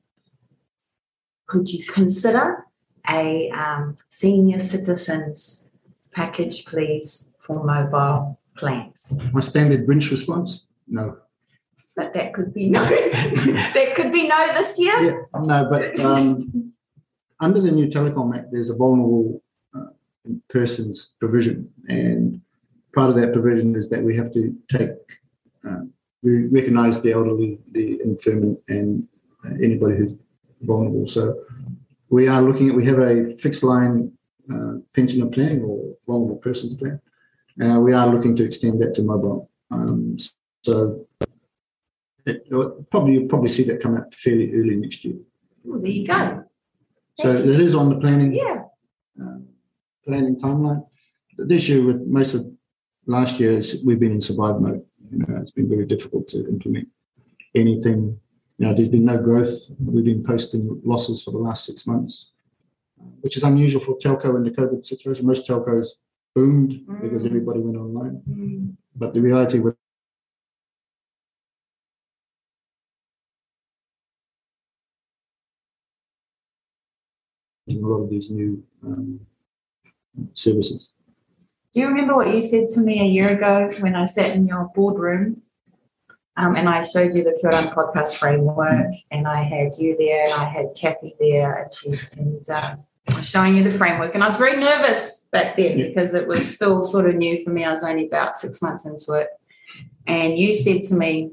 Could 1.47 1.71
you 1.71 1.85
consider 1.85 2.67
a 3.09 3.51
um, 3.51 3.97
senior 4.09 4.59
citizens 4.59 5.71
package, 6.13 6.65
please, 6.67 7.31
for 7.39 7.65
mobile 7.65 8.39
plans? 8.57 9.23
My 9.33 9.41
standard 9.41 9.87
Grinch 9.87 10.11
response? 10.11 10.67
No. 10.87 11.19
But 11.97 12.15
that 12.15 12.33
could 12.33 12.55
be 12.55 12.69
no. 12.69 12.85
that 12.85 13.93
could 13.97 14.13
be 14.13 14.29
no 14.29 14.47
this 14.55 14.79
year. 14.79 15.03
Yeah, 15.03 15.41
no, 15.43 15.69
but 15.69 15.99
um, 15.99 16.73
under 17.41 17.61
the 17.61 17.73
new 17.73 17.89
Telecom 17.89 18.37
Act, 18.37 18.53
there's 18.53 18.71
a 18.71 18.77
vulnerable 18.77 19.43
uh, 19.75 19.87
persons 20.49 21.15
provision, 21.19 21.69
and 21.89 22.41
part 22.95 23.11
of 23.11 23.17
that 23.17 23.33
provision 23.33 23.75
is 23.75 23.89
that 23.89 24.01
we 24.01 24.17
have 24.17 24.33
to 24.35 24.57
take, 24.69 24.91
uh, 25.69 25.81
we 26.23 26.47
recognise 26.47 27.01
the 27.01 27.13
elderly, 27.13 27.59
the 27.73 28.01
infirm, 28.03 28.59
and 28.69 29.07
anybody 29.63 29.97
who's 29.97 30.15
vulnerable. 30.63 31.07
So 31.07 31.41
we 32.11 32.29
are 32.29 32.43
looking 32.43 32.69
at, 32.69 32.75
we 32.75 32.85
have 32.87 32.99
a 32.99 33.37
fixed 33.37 33.63
line 33.63 34.13
uh, 34.53 34.75
pensioner 34.95 35.27
plan 35.27 35.63
or 35.63 35.95
vulnerable 36.07 36.37
persons 36.37 36.77
plan. 36.77 37.01
Uh, 37.63 37.81
we 37.81 37.93
are 37.93 38.09
looking 38.09 38.35
to 38.37 38.45
extend 38.45 38.81
that 38.83 38.95
to 38.95 39.03
mobile. 39.03 39.51
Um, 39.71 40.17
so 40.63 41.07
it, 42.27 42.49
probably 42.91 43.15
you'll 43.15 43.29
probably 43.29 43.49
see 43.51 43.65
that 43.65 43.81
come 43.81 43.97
out 43.97 44.13
fairly 44.15 44.53
early 44.55 44.77
next 44.77 45.05
year. 45.05 45.17
Well, 45.65 45.81
there 45.81 45.91
you 45.91 46.07
go. 46.07 46.45
So 47.21 47.35
it 47.35 47.61
is 47.61 47.75
on 47.75 47.89
the 47.89 47.97
planning 47.97 48.33
Yeah. 48.33 48.63
uh, 49.21 49.39
planning 50.07 50.37
timeline. 50.37 50.87
But 51.37 51.49
this 51.49 51.69
year, 51.69 51.85
with 51.85 52.03
most 52.07 52.35
of 52.35 52.47
last 53.07 53.39
year, 53.41 53.61
we've 53.85 54.01
been 54.01 54.13
in 54.13 54.21
survive 54.21 54.61
mode. 54.61 54.85
You 55.11 55.19
know, 55.19 55.37
it's 55.41 55.53
been 55.53 55.69
very 55.69 55.87
difficult 55.87 56.29
to 56.29 56.49
implement 56.49 56.89
anything. 57.55 58.19
You 58.59 58.67
know, 58.67 58.75
there's 58.75 58.89
been 58.89 59.05
no 59.05 59.17
growth. 59.19 59.71
We've 59.79 60.05
been 60.05 60.23
posting 60.25 60.81
losses 60.85 61.23
for 61.23 61.31
the 61.31 61.39
last 61.39 61.65
six 61.65 61.87
months, 61.87 62.33
uh, 63.01 63.05
which 63.21 63.37
is 63.37 63.43
unusual 63.45 63.81
for 63.81 63.97
telco 63.99 64.37
in 64.37 64.43
the 64.43 64.51
COVID 64.51 64.85
situation. 64.85 65.27
Most 65.27 65.47
telcos 65.49 65.89
boomed 66.35 66.87
because 67.01 67.23
Mm. 67.23 67.27
everybody 67.27 67.61
went 67.61 67.77
online. 67.77 68.23
Mm. 68.29 68.77
But 68.97 69.15
the 69.15 69.21
reality 69.21 69.61
with 69.61 69.77
a 77.69 77.75
lot 77.75 78.03
of 78.03 78.11
these 78.11 78.31
new 78.31 78.63
um, 78.85 79.21
services. 80.35 80.91
Do 81.79 81.83
you 81.83 81.91
remember 81.91 82.17
what 82.17 82.35
you 82.35 82.43
said 82.43 82.67
to 82.71 82.81
me 82.81 83.01
a 83.01 83.05
year 83.05 83.29
ago 83.29 83.71
when 83.79 83.95
I 83.95 84.07
sat 84.07 84.35
in 84.35 84.49
your 84.49 84.69
boardroom 84.75 85.43
um, 86.37 86.57
and 86.57 86.69
I 86.69 86.83
showed 86.83 87.15
you 87.15 87.23
the 87.23 87.39
Kia 87.41 87.53
Orana 87.53 87.73
podcast 87.73 88.17
framework 88.17 88.93
and 89.13 89.29
I 89.29 89.45
had 89.45 89.79
you 89.79 89.97
there 89.97 90.25
and 90.25 90.33
I 90.33 90.49
had 90.49 90.75
Kathy 90.75 91.15
there 91.21 91.55
and 91.55 91.73
she 91.73 91.91
and 92.17 92.51
um, 92.51 92.85
I 93.09 93.19
was 93.19 93.29
showing 93.29 93.57
you 93.57 93.63
the 93.63 93.71
framework 93.71 94.17
and 94.17 94.25
I 94.25 94.27
was 94.27 94.37
very 94.37 94.57
nervous 94.57 95.29
back 95.31 95.57
then 95.57 95.79
Yeah. 95.79 95.87
because 95.87 96.15
it 96.15 96.27
was 96.27 96.53
still 96.53 96.83
sort 96.83 97.09
of 97.09 97.15
new 97.15 97.41
for 97.45 97.51
me. 97.51 97.65
I 97.65 97.71
was 97.71 97.85
only 97.85 98.09
about 98.09 98.37
six 98.37 98.61
months 98.61 98.85
into 98.85 99.13
it. 99.13 99.29
And 100.05 100.37
you 100.37 100.57
said 100.57 100.83
to 100.89 100.97
me 100.97 101.31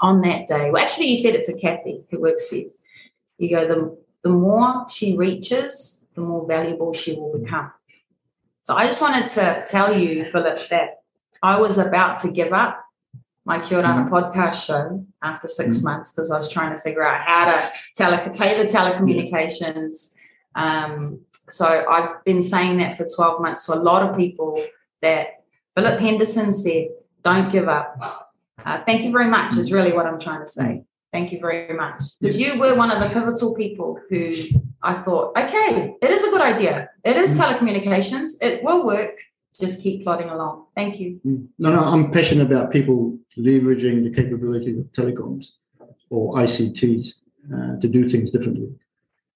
on 0.00 0.20
that 0.20 0.46
day, 0.46 0.70
well, 0.70 0.80
actually, 0.80 1.08
you 1.08 1.16
said 1.16 1.34
it 1.34 1.44
to 1.46 1.58
Kathy 1.58 2.04
who 2.08 2.20
works 2.20 2.46
for 2.46 2.54
you. 2.54 2.70
You 3.38 3.50
go, 3.50 3.66
the, 3.66 3.98
the 4.22 4.30
more 4.30 4.86
she 4.88 5.16
reaches, 5.16 6.06
the 6.14 6.20
more 6.20 6.46
valuable 6.46 6.92
she 6.92 7.14
will 7.14 7.36
become. 7.36 7.72
So 8.62 8.76
I 8.76 8.86
just 8.86 9.00
wanted 9.00 9.30
to 9.30 9.64
tell 9.66 9.96
you, 9.96 10.24
Phillip, 10.26 10.58
that 10.68 11.00
I 11.42 11.58
was 11.58 11.78
about 11.78 12.18
to 12.20 12.30
give 12.30 12.52
up 12.52 12.84
my 13.46 13.58
Kia 13.58 13.78
Orana 13.82 14.08
podcast 14.10 14.64
show 14.66 15.04
after 15.22 15.48
6 15.48 15.78
Mhm. 15.80 15.84
months 15.84 16.12
because 16.12 16.30
I 16.30 16.36
was 16.36 16.50
trying 16.50 16.74
to 16.74 16.80
figure 16.80 17.02
out 17.06 17.20
how 17.22 17.46
to 17.46 17.70
tele- 17.96 18.30
pay 18.36 18.56
the 18.62 18.64
telecommunications. 18.70 20.14
Um, 20.54 21.20
so 21.48 21.84
I've 21.90 22.22
been 22.24 22.42
saying 22.42 22.78
that 22.78 22.96
for 22.96 23.06
12 23.16 23.40
months 23.40 23.66
to 23.66 23.74
a 23.74 23.80
lot 23.80 24.08
of 24.08 24.16
people 24.16 24.62
that 25.02 25.42
Phillip 25.76 25.98
Henderson 26.00 26.52
said, 26.52 26.88
don't 27.22 27.50
give 27.50 27.68
up. 27.68 27.96
Uh, 28.64 28.78
thank 28.86 29.04
you 29.04 29.10
very 29.10 29.26
much, 29.28 29.56
is 29.56 29.72
really 29.72 29.92
what 29.92 30.06
I'm 30.06 30.20
trying 30.20 30.40
to 30.40 30.46
say. 30.46 30.82
Thank 31.12 31.32
you 31.32 31.40
very 31.40 31.72
much. 31.74 32.02
Because 32.20 32.38
you 32.38 32.60
were 32.60 32.74
one 32.74 32.90
of 32.90 33.00
the 33.02 33.08
pivotal 33.08 33.54
people 33.54 33.98
who 34.10 34.34
I 34.82 34.94
thought, 34.94 35.36
okay, 35.38 35.94
it 36.00 36.10
is 36.10 36.24
a 36.24 36.30
good 36.30 36.40
idea. 36.40 36.90
It 37.04 37.16
is 37.16 37.38
telecommunications. 37.38 38.32
It 38.40 38.62
will 38.62 38.86
work. 38.86 39.18
Just 39.58 39.82
keep 39.82 40.04
plodding 40.04 40.30
along. 40.30 40.66
Thank 40.74 40.98
you. 40.98 41.20
Mm. 41.26 41.48
No, 41.58 41.72
no, 41.72 41.80
I'm 41.80 42.10
passionate 42.10 42.50
about 42.50 42.70
people 42.70 43.18
leveraging 43.36 44.02
the 44.02 44.10
capability 44.10 44.78
of 44.78 44.86
telecoms 44.92 45.52
or 46.08 46.32
ICTs 46.34 47.20
uh, 47.54 47.78
to 47.78 47.88
do 47.88 48.08
things 48.08 48.30
differently. 48.30 48.70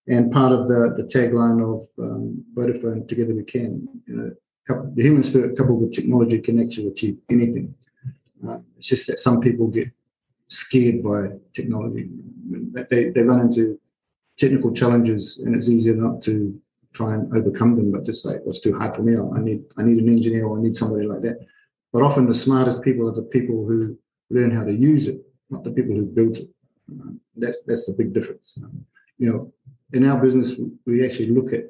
And 0.09 0.33
part 0.33 0.53
of 0.53 0.69
the, 0.69 0.95
the 0.97 1.03
tagline 1.05 1.61
of 1.63 1.89
um, 1.99 2.45
Vodafone, 2.55 3.07
Together 3.07 3.35
We 3.35 3.45
Can, 3.45 3.89
you 4.07 4.17
know, 4.17 4.31
couple, 4.67 4.91
the 4.95 5.03
human 5.03 5.23
spirit 5.23 5.57
coupled 5.57 5.81
with 5.81 5.93
technology 5.93 6.39
can 6.41 6.61
actually 6.61 6.89
achieve 6.89 7.19
anything. 7.31 7.75
Uh, 8.47 8.59
it's 8.77 8.87
just 8.87 9.07
that 9.07 9.19
some 9.19 9.41
people 9.41 9.69
get 9.69 9.91
scared 10.49 11.03
by 11.03 11.29
technology. 11.55 12.09
They, 12.91 13.11
they 13.11 13.23
run 13.23 13.41
into 13.41 13.79
technical 14.39 14.73
challenges 14.73 15.39
and 15.39 15.55
it's 15.55 15.69
easier 15.69 15.95
not 15.95 16.23
to 16.23 16.59
try 16.93 17.15
and 17.15 17.33
overcome 17.37 17.77
them, 17.77 17.91
but 17.93 18.05
just 18.05 18.23
say, 18.23 18.37
it's 18.47 18.61
too 18.61 18.77
hard 18.79 18.95
for 18.95 19.03
me. 19.03 19.17
I 19.17 19.41
need, 19.41 19.65
I 19.77 19.83
need 19.83 19.99
an 20.03 20.09
engineer 20.09 20.47
or 20.47 20.59
I 20.59 20.63
need 20.63 20.77
somebody 20.77 21.07
like 21.07 21.23
that. 21.23 21.39
But 21.93 22.03
often 22.03 22.27
the 22.27 22.35
smartest 22.35 22.83
people 22.83 23.09
are 23.09 23.15
the 23.15 23.23
people 23.23 23.67
who 23.67 23.97
learn 24.31 24.51
how 24.51 24.65
to 24.65 24.73
use 24.73 25.07
it, 25.07 25.21
not 25.51 25.65
the 25.65 25.71
people 25.71 25.95
who 25.95 26.07
built 26.07 26.39
it. 26.39 26.49
Um, 26.91 27.21
that's 27.37 27.59
that's 27.67 27.87
the 27.87 27.93
big 27.95 28.13
difference. 28.13 28.59
Um, 28.63 28.85
you 29.19 29.27
know, 29.31 29.53
in 29.93 30.05
our 30.09 30.21
business, 30.21 30.55
we- 30.87 31.05
actually 31.05 31.31
look 31.31 31.53
at 31.53 31.65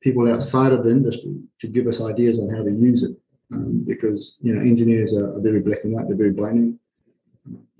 people 0.00 0.32
outside 0.32 0.72
of 0.72 0.84
the 0.84 0.90
industry 0.90 1.36
to 1.60 1.66
give 1.68 1.86
us 1.86 2.00
ideas 2.00 2.38
on 2.38 2.48
how 2.48 2.62
to 2.62 2.70
use 2.70 3.02
it. 3.04 3.16
um, 3.52 3.84
because 3.86 4.36
you 4.40 4.54
know 4.54 4.60
engineers 4.60 5.14
are, 5.16 5.36
are 5.36 5.40
very 5.40 5.60
black 5.60 5.78
and 5.84 5.92
white. 5.92 6.06
They're 6.08 6.16
very 6.16 6.30
binary. 6.32 6.74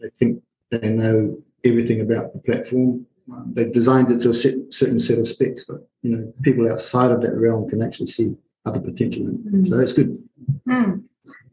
They 0.01 0.11
think 0.11 0.43
they 0.71 0.89
know 0.91 1.39
everything 1.65 2.01
about 2.01 2.33
the 2.33 2.41
platform. 2.41 3.07
They've 3.55 3.73
designed 3.73 4.11
it 4.11 4.21
to 4.23 4.31
a 4.31 4.35
certain 4.35 4.99
set 4.99 5.19
of 5.19 5.29
specs, 5.29 5.65
but 5.65 5.89
you 6.03 6.17
know 6.17 6.33
people 6.43 6.71
outside 6.71 7.11
of 7.11 7.21
that 7.23 7.37
realm 7.37 7.69
can 7.69 7.83
actually 7.83 8.09
see 8.09 8.37
other 8.67 8.81
potential. 8.81 9.23
In 9.27 9.35
it. 9.35 9.53
Mm. 9.53 9.69
So 9.69 9.79
it's 9.81 9.93
good. 9.93 10.19
Hmm. 10.69 10.93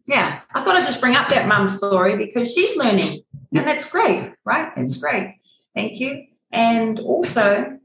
Yeah, 0.05 0.41
I 0.55 0.63
thought 0.63 0.75
I'd 0.75 0.87
just 0.87 1.01
bring 1.01 1.15
up 1.15 1.29
that 1.29 1.47
mum 1.47 1.67
story 1.67 2.17
because 2.17 2.51
she's 2.51 2.75
learning, 2.75 3.23
Yeah. 3.51 3.61
and 3.61 3.69
that's 3.69 3.87
great, 3.89 4.33
right? 4.43 4.71
It's 4.75 4.97
great. 4.97 5.35
Thank 5.75 5.99
you. 5.99 6.25
And 6.51 6.99
also, 6.99 7.77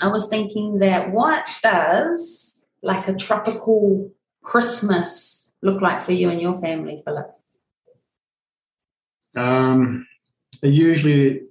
I 0.00 0.06
was 0.08 0.28
thinking 0.28 0.78
that 0.78 1.10
what 1.10 1.46
does 1.62 2.68
like 2.82 3.06
a 3.08 3.14
tropical 3.14 4.10
Christmas 4.42 5.58
look 5.60 5.82
like 5.82 6.02
for 6.02 6.12
you 6.12 6.30
and 6.30 6.40
your 6.40 6.54
family, 6.54 7.02
Phillip? 7.04 7.30
Um, 9.36 10.06
usually, 10.62 11.42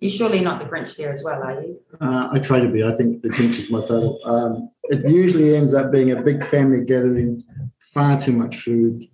You're 0.00 0.10
surely 0.12 0.40
not 0.40 0.60
the 0.62 0.66
Grinch 0.68 0.96
there 0.96 1.12
as 1.12 1.24
well, 1.24 1.42
are 1.42 1.60
you? 1.60 1.80
uh, 2.00 2.28
I 2.32 2.38
try 2.38 2.60
to 2.60 2.68
be. 2.68 2.84
I 2.84 2.94
think 2.94 3.22
the 3.22 3.28
Grinch 3.30 3.58
is 3.58 3.70
my 3.70 3.80
title. 3.80 4.16
Um, 4.26 4.70
it 4.84 5.04
usually 5.10 5.56
ends 5.56 5.74
up 5.74 5.90
being 5.90 6.12
a 6.12 6.22
big 6.22 6.44
family 6.44 6.84
gathering, 6.84 7.42
far 7.78 8.20
too 8.20 8.32
much 8.32 8.58
food, 8.58 9.08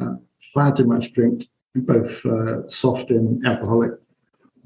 uh, 0.00 0.14
far 0.54 0.72
too 0.74 0.86
much 0.86 1.12
drink, 1.12 1.46
both 1.74 2.24
uh, 2.24 2.66
soft 2.68 3.10
and 3.10 3.46
alcoholic, 3.46 3.92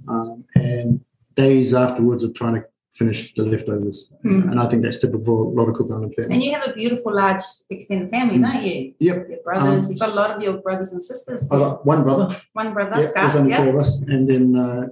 um, 0.06 0.44
and 0.54 1.00
days 1.34 1.74
afterwards 1.74 2.22
of 2.22 2.32
trying 2.34 2.54
to 2.54 2.64
finish 2.92 3.34
the 3.34 3.42
leftovers. 3.42 4.08
Hmm. 4.22 4.48
And 4.50 4.60
I 4.60 4.68
think 4.68 4.84
that's 4.84 5.00
typical 5.00 5.24
for 5.24 5.44
a 5.46 5.48
lot 5.48 5.68
of 5.68 5.74
Cook 5.74 5.88
Island 5.90 6.14
families. 6.14 6.30
And 6.30 6.42
you 6.44 6.52
have 6.52 6.68
a 6.68 6.72
beautiful, 6.74 7.12
large 7.12 7.42
extended 7.70 8.08
family, 8.08 8.38
Mm. 8.38 8.52
don't 8.52 8.62
you? 8.64 8.94
Yep. 9.00 9.28
Your 9.30 9.38
brothers, 9.42 9.86
Um, 9.86 9.90
you've 9.90 10.00
got 10.00 10.10
a 10.10 10.14
lot 10.14 10.30
of 10.36 10.40
your 10.44 10.58
brothers 10.58 10.92
and 10.92 11.02
sisters. 11.02 11.50
I've 11.50 11.58
got 11.58 11.84
one 11.84 12.04
brother. 12.04 12.28
One 12.52 12.72
brother, 12.72 13.02
Yeah, 13.02 13.10
there's 13.16 13.34
only 13.34 13.50
yeah. 13.50 13.64
four 13.64 13.74
of 13.74 13.80
us, 13.80 13.98
and 14.02 14.30
then 14.30 14.54
uh, 14.54 14.86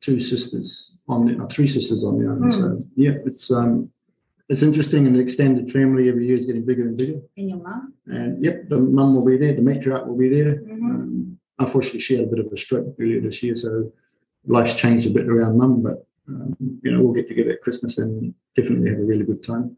two 0.00 0.20
sisters 0.20 0.92
on 1.08 1.26
the, 1.26 1.42
uh, 1.42 1.46
three 1.46 1.66
sisters 1.66 2.04
on 2.04 2.18
the 2.18 2.26
island. 2.26 2.52
Hmm. 2.52 2.60
So 2.60 2.80
yeah, 2.96 3.12
it's 3.24 3.50
um, 3.50 3.90
it's 4.48 4.62
interesting. 4.62 5.06
And 5.06 5.16
the 5.16 5.20
extended 5.20 5.70
family 5.70 6.08
every 6.08 6.26
year 6.26 6.36
is 6.36 6.46
getting 6.46 6.64
bigger 6.64 6.82
and 6.82 6.96
bigger. 6.96 7.20
and 7.36 7.48
your 7.48 7.58
mum. 7.58 7.94
And 8.06 8.44
yep, 8.44 8.68
the 8.68 8.78
mum 8.78 9.14
will 9.14 9.24
be 9.24 9.36
there, 9.36 9.54
the 9.54 9.62
matriarch 9.62 10.06
will 10.06 10.16
be 10.16 10.28
there. 10.28 10.56
Mhm. 10.56 10.90
Um, 10.90 11.38
unfortunately, 11.58 12.00
she 12.00 12.16
had 12.16 12.24
a 12.24 12.30
bit 12.30 12.44
of 12.44 12.52
a 12.52 12.56
stroke 12.56 12.94
earlier 13.00 13.20
this 13.20 13.42
year, 13.42 13.56
so 13.56 13.92
life's 14.46 14.74
changed 14.74 15.06
a 15.06 15.10
bit 15.10 15.28
around 15.28 15.58
mum. 15.58 15.82
But 15.82 16.06
um, 16.28 16.56
you 16.82 16.90
know, 16.92 17.02
we'll 17.02 17.14
get 17.14 17.28
together 17.28 17.52
at 17.52 17.62
Christmas 17.62 17.98
and 17.98 18.34
definitely 18.54 18.90
have 18.90 18.98
a 18.98 19.04
really 19.04 19.24
good 19.24 19.42
time. 19.42 19.76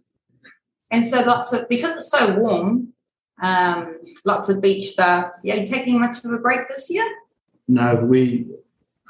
And 0.90 1.06
so 1.06 1.22
lots 1.22 1.52
of 1.52 1.68
because 1.68 1.94
it's 1.96 2.10
so 2.10 2.34
warm, 2.34 2.92
um, 3.40 3.98
lots 4.24 4.48
of 4.48 4.60
beach 4.60 4.90
stuff. 4.90 5.30
Yeah, 5.44 5.54
you 5.54 5.66
taking 5.66 6.00
much 6.00 6.24
of 6.24 6.32
a 6.32 6.38
break 6.38 6.68
this 6.68 6.90
year? 6.90 7.08
No, 7.68 8.04
we 8.04 8.48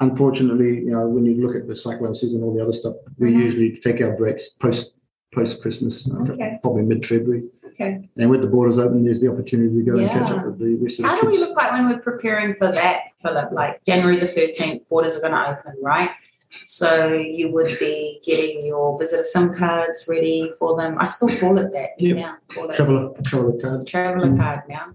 unfortunately, 0.01 0.79
you 0.79 0.91
know, 0.91 1.07
when 1.07 1.25
you 1.25 1.45
look 1.45 1.55
at 1.55 1.67
the 1.67 1.75
cyclone 1.75 2.13
season, 2.15 2.39
and 2.39 2.43
all 2.45 2.53
the 2.55 2.61
other 2.61 2.73
stuff, 2.73 2.95
we 3.19 3.31
Mhm. 3.31 3.39
usually 3.39 3.77
take 3.77 4.01
our 4.01 4.15
breaks 4.17 4.49
post 4.49 4.93
post 5.33 5.61
Christmas, 5.61 6.05
Okay. 6.29 6.59
probably 6.61 6.83
mid 6.83 7.05
February. 7.05 7.43
Okay. 7.67 8.09
And 8.17 8.29
with 8.29 8.41
the 8.41 8.47
borders 8.47 8.77
open, 8.77 9.05
there's 9.05 9.21
the 9.21 9.29
opportunity 9.31 9.73
to 9.77 9.81
go 9.91 9.97
and 9.97 10.09
catch 10.09 10.29
up 10.29 10.45
with 10.45 10.59
the 10.59 10.75
rest 10.75 10.99
of 10.99 11.03
the 11.03 11.07
How 11.09 11.21
do 11.21 11.25
we 11.27 11.37
look 11.37 11.55
like 11.55 11.71
when 11.71 11.87
we're 11.87 11.99
preparing 11.99 12.53
for 12.53 12.67
that, 12.69 13.03
Phillip? 13.21 13.53
Like 13.53 13.81
January 13.85 14.17
the 14.17 14.27
13th, 14.27 14.81
borders 14.89 15.17
are 15.17 15.21
going 15.21 15.31
to 15.31 15.51
open, 15.57 15.73
right? 15.81 16.09
So 16.65 17.13
you 17.13 17.49
would 17.53 17.79
be 17.79 18.19
getting 18.25 18.65
your 18.65 18.99
visitor 18.99 19.23
SIM 19.23 19.53
cards 19.53 20.05
ready 20.09 20.51
for 20.59 20.75
them. 20.75 20.97
I 20.99 21.05
still 21.05 21.29
call 21.37 21.57
it 21.59 21.71
that 21.71 21.91
Yep. 21.97 22.17
now. 22.17 22.35
Call 22.53 22.69
it 22.69 22.75
Traveller, 22.75 23.13
traveller 23.23 23.57
card. 23.57 23.87
traveler 23.87 24.27
Mm. 24.27 24.37
card 24.37 24.59
now. 24.67 24.87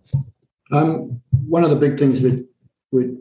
Um, 0.70 1.22
one 1.48 1.64
of 1.64 1.70
the 1.70 1.76
big 1.76 1.98
things 1.98 2.20
we 2.22 2.44
we 2.92 3.16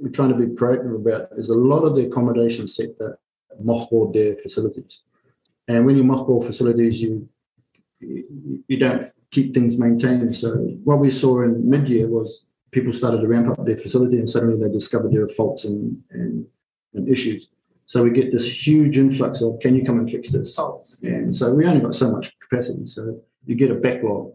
we're 0.00 0.10
trying 0.10 0.30
to 0.30 0.34
be 0.34 0.46
proactive 0.46 0.94
about 0.94 1.28
is 1.36 1.50
a 1.50 1.54
lot 1.54 1.84
of 1.84 1.96
the 1.96 2.06
accommodation 2.06 2.68
sector 2.68 3.18
mothballed 3.62 4.12
their 4.12 4.36
facilities, 4.36 5.02
and 5.68 5.84
when 5.86 5.96
you 5.96 6.04
mothball 6.04 6.44
facilities, 6.44 7.00
you 7.00 7.28
you, 8.00 8.76
don't 8.78 9.04
keep 9.30 9.54
things 9.54 9.78
maintained. 9.78 10.36
So 10.36 10.54
what 10.84 10.98
we 10.98 11.10
saw 11.10 11.42
in 11.42 11.68
mid-year 11.68 12.08
was 12.08 12.44
people 12.70 12.92
started 12.92 13.22
to 13.22 13.26
ramp 13.26 13.48
up 13.48 13.64
their 13.64 13.78
facility, 13.78 14.18
and 14.18 14.28
suddenly 14.28 14.62
they 14.62 14.72
discovered 14.72 15.12
there 15.12 15.22
were 15.22 15.28
faults 15.30 15.64
and 15.64 15.96
and, 16.10 16.46
and 16.94 17.08
issues. 17.08 17.48
So 17.86 18.02
we 18.02 18.10
get 18.10 18.32
this 18.32 18.66
huge 18.66 18.98
influx 18.98 19.40
of, 19.42 19.60
can 19.60 19.76
you 19.76 19.84
come 19.84 19.98
and 19.98 20.10
fix 20.10 20.30
this? 20.30 20.56
False. 20.56 21.00
And 21.04 21.34
so 21.34 21.54
we 21.54 21.66
only 21.66 21.80
got 21.80 21.94
so 21.94 22.10
much 22.10 22.36
capacity. 22.40 22.84
So 22.86 23.20
you 23.46 23.54
get 23.54 23.70
a 23.70 23.76
backlog. 23.76 24.32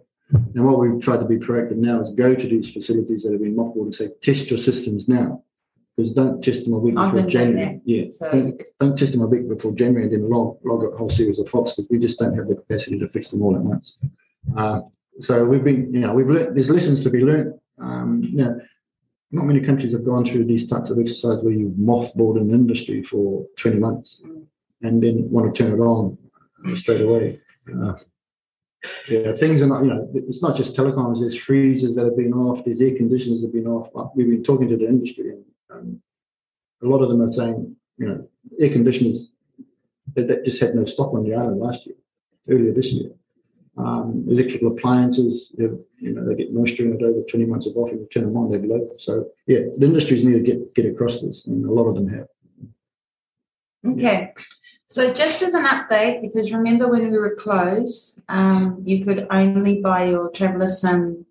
And 0.56 0.66
what 0.66 0.80
we've 0.80 1.02
tried 1.02 1.20
to 1.20 1.26
be 1.26 1.36
proactive 1.36 1.76
now 1.76 2.00
is 2.00 2.10
go 2.12 2.34
to 2.34 2.48
these 2.48 2.72
facilities 2.72 3.24
that 3.24 3.34
have 3.34 3.42
been 3.42 3.56
mothballed 3.56 3.84
and 3.84 3.96
say, 3.96 4.12
test 4.22 4.50
your 4.50 4.58
systems 4.58 5.10
now. 5.10 5.44
Because 6.02 6.14
don't 6.14 6.44
test 6.44 6.64
them 6.64 6.74
a 6.74 6.78
week 6.80 6.96
before 6.96 7.22
January. 7.22 7.80
Yeah. 7.86 8.06
So 8.12 8.32
Don't, 8.32 8.62
don't 8.80 8.98
test 8.98 9.14
them 9.14 9.22
a 9.22 9.28
week 9.28 9.48
before 9.48 9.72
January 9.74 10.06
and 10.06 10.14
then 10.14 10.30
log, 10.30 10.58
log 10.64 10.84
a 10.84 10.98
whole 10.98 11.10
series 11.10 11.38
of 11.38 11.48
faults 11.48 11.76
because 11.76 11.90
we 11.92 12.00
just 12.00 12.18
don't 12.18 12.36
have 12.36 12.48
the 12.48 12.56
capacity 12.56 12.98
to 13.00 13.08
fix 13.10 13.30
them 13.30 13.44
all 13.44 13.56
at 13.56 13.62
once. 13.62 13.98
Uh, 14.58 14.82
so 15.20 15.46
we've 15.46 15.64
been, 15.64 15.94
you 15.94 16.00
know, 16.00 16.14
we've 16.14 16.28
learned, 16.28 16.56
there's 16.56 16.70
lessons 16.70 17.04
to 17.04 17.10
be 17.12 17.20
learned. 17.20 17.54
Um, 17.80 18.24
you 18.24 18.38
know, 18.38 18.60
not 19.32 19.46
many 19.46 19.62
countries 19.62 19.94
have 19.94 20.04
gone 20.04 20.26
through 20.26 20.46
these 20.46 20.68
types 20.68 20.90
of 20.90 21.00
exercise 21.00 21.44
where 21.44 21.54
you've 21.54 21.74
mothballed 21.74 22.42
an 22.42 22.52
industry 22.52 23.04
for 23.04 23.46
20 23.58 23.78
months 23.78 24.22
and 24.82 25.04
then 25.04 25.30
want 25.30 25.54
to 25.54 25.64
turn 25.64 25.74
it 25.74 25.82
on 25.82 26.18
straight 26.76 27.02
away. 27.02 27.36
Uh, 27.74 27.94
yeah, 29.08 29.32
things 29.34 29.62
are 29.62 29.68
not, 29.68 29.84
you 29.84 29.90
know, 29.90 30.10
it's 30.16 30.42
not 30.42 30.58
just 30.58 30.76
telecoms, 30.76 31.20
there's 31.20 31.38
freezers 31.38 31.96
that 31.96 32.06
have 32.06 32.18
been 32.18 32.34
off, 32.34 32.66
there's 32.66 32.82
air 32.82 32.96
conditioners 32.96 33.42
that 33.42 33.48
have 33.48 33.54
been 33.54 33.68
off. 33.68 33.90
But 33.94 34.16
We've 34.16 34.30
been 34.30 34.44
talking 34.44 34.68
to 34.70 34.78
the 34.78 34.88
industry 34.88 35.30
and 35.30 35.46
um, 35.72 36.02
a 36.84 36.88
lot 36.88 37.02
of 37.02 37.10
them 37.10 37.22
are 37.22 37.32
saying, 37.32 37.76
you 37.98 38.08
know, 38.08 38.28
air 38.60 38.70
conditioners 38.70 39.32
that, 40.16 40.28
that 40.28 40.46
just 40.46 40.60
had 40.60 40.76
no 40.76 40.86
stock 40.86 41.14
on 41.14 41.24
the 41.24 41.36
island 41.36 41.60
last 41.60 41.86
year, 41.86 41.96
earlier 42.50 42.74
this 42.74 42.92
year. 42.92 43.12
Um, 43.78 44.26
electrical 44.30 44.70
appliances, 44.70 45.54
you 45.58 45.86
know, 46.02 46.28
they 46.28 46.36
get 46.36 46.54
moisture 46.54 46.86
in 46.86 46.94
it 46.94 47.04
over 47.04 47.22
20 47.22 47.46
months 47.46 47.68
of 47.68 47.78
off 47.78 47.90
and 47.92 48.02
you 48.02 48.08
turn 48.12 48.26
them 48.26 48.36
on, 48.36 48.52
they're 48.52 48.60
low. 48.60 48.90
So, 48.98 49.28
yeah, 49.48 49.60
the 49.78 49.86
industries 49.86 50.26
need 50.26 50.34
to 50.34 50.40
get, 50.40 50.76
get 50.76 50.86
across 50.86 51.22
this, 51.22 51.48
and 51.48 51.66
a 51.66 51.72
lot 51.72 51.88
of 51.88 51.96
them 51.96 52.08
have. 52.10 52.28
Okay. 53.88 54.34
So 54.88 55.14
just 55.14 55.42
as 55.42 55.54
an 55.54 55.66
update, 55.66 56.22
because 56.22 56.52
remember 56.52 56.90
when 56.90 57.12
we 57.12 57.18
were 57.18 57.36
closed, 57.36 58.22
um, 58.28 58.82
you 58.84 59.06
could 59.06 59.26
only 59.32 59.80
buy 59.80 60.04
your 60.04 60.30
traveller 60.32 60.68
sim 60.68 61.26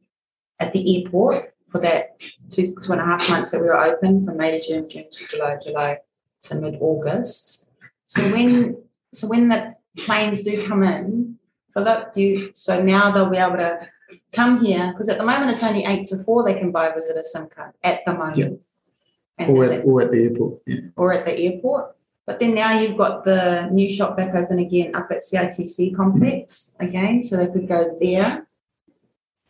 at 0.59 0.73
the 0.73 1.05
airport 1.05 1.55
for 1.71 1.81
that 1.81 2.21
two 2.51 2.75
two 2.83 2.93
and 2.93 3.01
a 3.01 3.05
half 3.05 3.29
months 3.31 3.51
that 3.51 3.61
we 3.61 3.69
were 3.69 3.83
open 3.83 4.25
from 4.25 4.37
May 4.37 4.51
to 4.53 4.61
June, 4.61 4.89
June 4.89 5.07
to 5.11 5.27
July, 5.29 5.57
July 5.63 5.99
to 6.43 6.61
mid 6.61 6.77
August. 6.81 7.69
So 8.07 8.23
when 8.33 8.83
so 9.13 9.29
when 9.29 9.49
the 9.49 9.75
planes 9.97 10.43
do 10.43 10.67
come 10.67 10.83
in, 10.83 11.39
Phillip, 11.73 12.13
do 12.13 12.23
you, 12.23 12.51
so 12.55 12.83
now 12.83 13.11
they'll 13.11 13.31
be 13.31 13.37
able 13.37 13.57
to 13.59 13.89
come 14.33 14.65
here 14.65 14.93
because 14.93 15.09
at 15.09 15.19
the 15.19 15.25
moment 15.25 15.51
it's 15.51 15.63
only 15.63 15.85
eight 15.85 16.05
to 16.07 16.17
four 16.17 16.43
they 16.45 16.55
can 16.55 16.73
buy 16.73 16.89
a 16.89 16.95
visitor 16.95 17.23
SIM 17.23 17.49
card 17.49 17.73
at 17.83 18.01
the 18.05 18.13
moment. 18.13 18.39
Yeah. 18.39 19.45
And 19.47 19.57
Or 19.57 19.65
at, 19.65 19.85
or 19.85 20.03
at 20.03 20.11
the 20.11 20.23
airport. 20.25 20.61
Yeah. 20.67 20.81
or 20.97 21.13
at 21.15 21.25
the 21.25 21.39
airport. 21.39 21.97
But 22.27 22.39
then 22.39 22.55
now 22.55 22.79
you've 22.79 22.99
got 22.99 23.25
the 23.25 23.69
new 23.73 23.89
shop 23.89 24.17
back 24.17 24.35
open 24.35 24.59
again 24.59 24.95
up 24.95 25.09
at 25.11 25.23
CITC 25.23 25.97
complex 25.97 26.77
again, 26.79 27.23
so 27.23 27.37
they 27.37 27.47
could 27.47 27.67
go 27.67 27.97
there. 27.99 28.47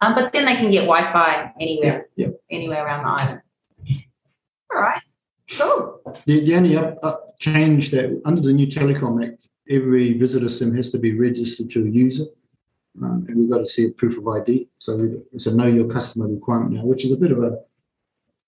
Um, 0.01 0.15
but 0.15 0.33
then 0.33 0.47
they 0.47 0.57
can 0.57 0.71
get 0.71 0.83
Wi-Fi 0.83 1.53
anywhere, 1.61 2.09
Yeah. 2.17 2.29
anywhere 2.51 2.85
around 2.87 3.05
the 3.05 3.23
island. 3.23 3.43
All 4.75 4.81
right, 4.81 5.03
cool. 5.59 6.01
The, 6.27 6.41
the 6.45 6.55
only 6.57 6.77
up, 6.77 6.99
up 7.03 7.39
change 7.39 7.91
that 7.91 8.21
under 8.25 8.41
the 8.41 8.53
new 8.53 8.67
Telecom 8.67 9.25
Act, 9.25 9.49
every 9.69 10.17
visitor 10.17 10.49
sim 10.49 10.75
has 10.77 10.91
to 10.93 10.99
be 10.99 11.19
registered 11.19 11.69
to 11.71 11.85
a 11.85 11.89
user. 11.91 12.25
Um, 13.03 13.25
and 13.29 13.37
we've 13.39 13.51
got 13.51 13.59
to 13.59 13.67
see 13.67 13.87
a 13.87 13.91
proof 13.91 14.17
of 14.19 14.27
ID. 14.29 14.69
So 14.79 14.99
it's 15.33 15.47
a 15.47 15.55
know 15.55 15.67
your 15.67 15.89
customer 15.89 16.29
requirement 16.29 16.73
now, 16.73 16.85
which 16.85 17.05
is 17.05 17.13
a 17.13 17.17
bit 17.17 17.31
of 17.33 17.43
a 17.43 17.59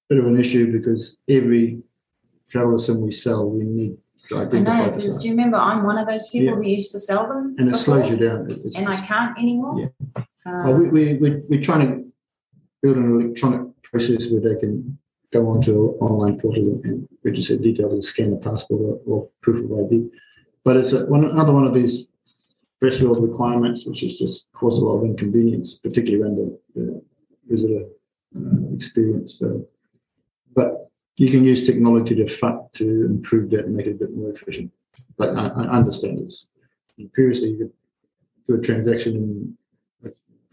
bit 0.09 0.19
of 0.19 0.27
an 0.27 0.39
issue 0.39 0.73
because 0.73 1.17
every 1.29 1.81
traveller 2.51 2.79
sim 2.79 3.01
we 3.01 3.11
sell, 3.11 3.49
we 3.49 3.65
need 3.65 3.97
to 4.29 4.39
I 4.39 4.43
identify 4.43 4.77
know 4.79 4.85
the 4.87 4.97
because 4.97 5.19
do 5.23 5.29
you 5.29 5.35
remember 5.35 5.57
I'm 5.59 5.85
one 5.85 5.99
of 5.99 6.07
those 6.09 6.29
people 6.29 6.49
Yeah. 6.49 6.55
who 6.57 6.63
used 6.69 6.93
to 6.93 6.99
sell 7.01 7.27
them, 7.29 7.57
And 7.59 7.69
it 7.69 7.77
slows 7.77 8.09
you 8.11 8.17
down. 8.17 8.51
It's- 8.51 8.75
and 8.77 8.89
I 8.89 9.01
can't 9.07 9.37
anymore. 9.39 9.91
Yeah. 10.17 10.23
Um, 10.47 10.65
Well, 10.65 10.75
we, 10.75 10.89
we, 10.89 11.15
we, 11.15 11.43
we're 11.49 11.61
trying 11.61 11.87
to 11.87 12.13
build 12.83 12.97
an 12.97 13.21
electronic 13.21 13.83
process 13.83 14.31
where 14.31 14.41
they 14.41 14.61
can 14.61 14.99
go 15.33 15.49
onto 15.49 15.97
an 16.01 16.07
online 16.07 16.39
portal 16.39 16.81
and 16.85 17.09
register 17.25 17.57
details 17.57 17.93
and 17.93 18.05
scan 18.05 18.31
the 18.31 18.37
passport 18.37 18.81
or, 18.81 19.01
or 19.07 19.29
proof 19.41 19.65
of 19.65 19.87
ID. 19.87 20.11
But 20.65 20.77
it's 20.77 20.93
a, 20.93 21.07
one, 21.07 21.25
another 21.25 21.53
one 21.53 21.67
of 21.67 21.75
these 21.75 22.07
first 22.81 23.01
world 23.03 23.23
requirements, 23.23 23.87
which 23.87 24.01
has 24.01 24.17
just 24.17 24.53
caused 24.53 24.81
a 24.81 24.85
lot 24.85 24.99
of 24.99 25.05
inconvenience, 25.05 25.75
particularly 25.77 26.23
around 26.23 26.37
the, 26.37 26.59
the 26.75 27.03
visitor 27.49 27.85
uh, 28.37 28.75
experience. 28.75 29.39
So, 29.39 29.67
but 30.55 30.91
you 31.17 31.31
can 31.31 31.45
use 31.45 31.65
technology 31.65 32.15
to 32.17 32.27
fu- 32.27 32.69
to 32.75 33.07
improve 33.07 33.51
that 33.51 33.67
and 33.67 33.77
make 33.77 33.87
it 33.87 33.93
a 33.93 33.99
bit 33.99 34.15
more 34.17 34.31
efficient. 34.31 34.71
But 35.17 35.37
I, 35.37 35.49
I 35.49 35.77
understand 35.79 36.27
this. 36.27 36.47
Previously, 37.13 37.51
you 37.51 37.59
could 37.59 37.73
do 38.47 38.55
a 38.55 38.61
transaction 38.61 39.57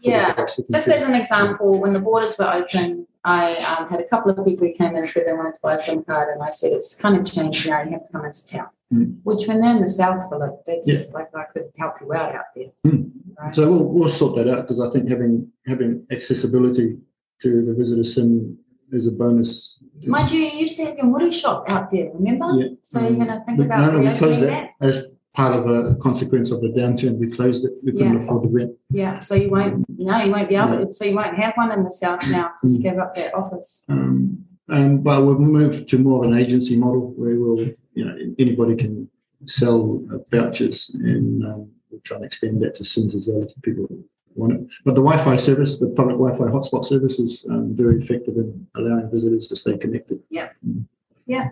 Yeah, 0.00 0.34
Just 0.34 0.88
as 0.88 1.02
an 1.02 1.14
example, 1.14 1.80
when 1.80 1.92
the 1.92 2.00
borders 2.00 2.36
were 2.38 2.52
open, 2.52 3.06
I 3.24 3.56
um, 3.56 3.88
had 3.88 4.00
a 4.00 4.08
couple 4.08 4.30
of 4.30 4.44
people 4.46 4.66
who 4.66 4.72
came 4.72 4.90
in 4.92 4.98
and 4.98 5.08
said 5.08 5.24
they 5.26 5.32
wanted 5.32 5.54
to 5.54 5.60
buy 5.62 5.74
a 5.74 5.78
SIM 5.78 6.02
card, 6.04 6.32
and 6.32 6.42
I 6.42 6.50
said 6.50 6.72
it's 6.72 6.98
kind 6.98 7.16
of 7.16 7.30
changed 7.30 7.68
now. 7.68 7.82
You 7.82 7.90
have 7.90 8.06
to 8.06 8.12
come 8.12 8.24
into 8.24 8.46
town. 8.46 8.68
Mm. 8.92 9.18
Which, 9.22 9.46
when 9.46 9.60
they're 9.60 9.76
in 9.76 9.82
the 9.82 9.88
south, 9.88 10.28
Phillip, 10.30 10.62
that's 10.66 11.12
like 11.12 11.28
I 11.34 11.44
could 11.44 11.70
help 11.78 11.94
you 12.00 12.12
out 12.14 12.34
out 12.34 12.46
there. 12.56 12.70
Mm. 12.86 13.10
Right? 13.38 13.54
So 13.54 13.70
we'll, 13.70 13.84
we'll 13.84 14.08
sort 14.08 14.36
that 14.36 14.48
out 14.48 14.62
because 14.62 14.80
I 14.80 14.90
think 14.90 15.08
having 15.08 15.50
having 15.66 16.06
accessibility 16.10 16.96
to 17.42 17.64
the 17.64 17.74
visitor 17.74 18.04
sim 18.04 18.58
is 18.90 19.06
a 19.06 19.12
bonus. 19.12 19.78
Mind 20.06 20.30
you, 20.30 20.40
you 20.40 20.60
used 20.60 20.76
to 20.78 20.86
have 20.86 20.96
your 20.96 21.06
woody 21.06 21.30
shop 21.30 21.64
out 21.68 21.90
there, 21.90 22.10
remember? 22.14 22.52
Yeah. 22.58 22.68
So 22.82 23.00
you're 23.00 23.12
going 23.12 23.26
to 23.26 23.42
think 23.46 23.60
about 23.60 23.92
no, 23.92 24.00
no, 24.00 24.10
we 24.10 24.18
closed 24.18 24.40
that 24.42 24.70
that? 24.80 25.09
Part 25.34 25.54
of 25.54 25.66
a 25.70 25.94
consequence 25.96 26.50
of 26.50 26.60
the 26.60 26.68
downturn. 26.68 27.18
We 27.18 27.30
closed 27.30 27.64
it. 27.64 27.72
We 27.84 27.92
couldn't 27.92 28.14
Yeah. 28.14 28.18
afford 28.18 28.44
the 28.44 28.48
rent. 28.48 28.72
Yeah. 28.90 29.20
So 29.20 29.34
you 29.36 29.48
won't, 29.50 29.84
no, 29.88 30.16
you 30.22 30.32
won't 30.32 30.48
be 30.48 30.56
able 30.56 30.68
No. 30.70 30.84
to. 30.86 30.92
So 30.92 31.04
you 31.04 31.14
won't 31.14 31.36
have 31.36 31.52
one 31.56 31.70
in 31.72 31.84
the 31.84 31.90
south 31.92 32.28
now 32.30 32.50
because 32.60 32.74
you 32.74 32.80
Mm. 32.80 32.82
gave 32.82 32.98
up 32.98 33.14
that 33.14 33.34
office. 33.34 33.84
Um, 33.88 34.44
and 34.68 35.02
but 35.04 35.24
we've 35.24 35.38
moved 35.38 35.88
to 35.88 35.98
more 35.98 36.24
of 36.24 36.30
an 36.30 36.36
agency 36.38 36.76
model 36.76 37.12
where 37.16 37.38
we'll, 37.38 37.58
you 37.94 38.04
know, 38.04 38.16
anybody 38.38 38.74
can 38.76 39.08
sell 39.46 40.02
uh, 40.12 40.18
vouchers, 40.30 40.90
and 40.94 41.44
um, 41.44 41.68
we'll 41.90 42.00
try 42.02 42.16
and 42.16 42.24
extend 42.26 42.60
that 42.62 42.74
to 42.76 42.84
Sims 42.84 43.14
as 43.14 43.26
well 43.28 43.42
if 43.42 43.50
people 43.62 43.88
want 44.34 44.52
it. 44.52 44.60
But 44.84 44.94
the 44.96 45.02
Wi-Fi 45.02 45.36
service, 45.36 45.78
the 45.78 45.88
public 45.88 46.16
Wi-Fi 46.16 46.44
hotspot 46.44 46.84
service, 46.84 47.18
is 47.18 47.46
um, 47.50 47.74
very 47.74 48.02
effective 48.02 48.36
in 48.36 48.66
allowing 48.76 49.10
visitors 49.10 49.48
to 49.48 49.56
stay 49.56 49.76
connected. 49.78 50.20
Yeah. 50.28 50.50
Mm. 50.66 50.84
Yeah. 51.26 51.50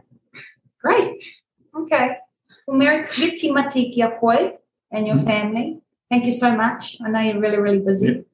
Great. 0.83 1.25
Okay. 1.77 2.17
Well, 2.69 2.77
Mary 2.77 3.05
Kriti 3.07 3.49
Matiki 3.51 4.03
and 4.93 5.07
your 5.07 5.17
Mm. 5.17 5.25
family. 5.25 5.81
Thank 6.11 6.27
you 6.27 6.33
so 6.33 6.55
much. 6.55 6.99
I 7.03 7.09
know 7.09 7.21
you're 7.21 7.41
really, 7.41 7.57
really 7.57 7.79
busy. 7.79 8.25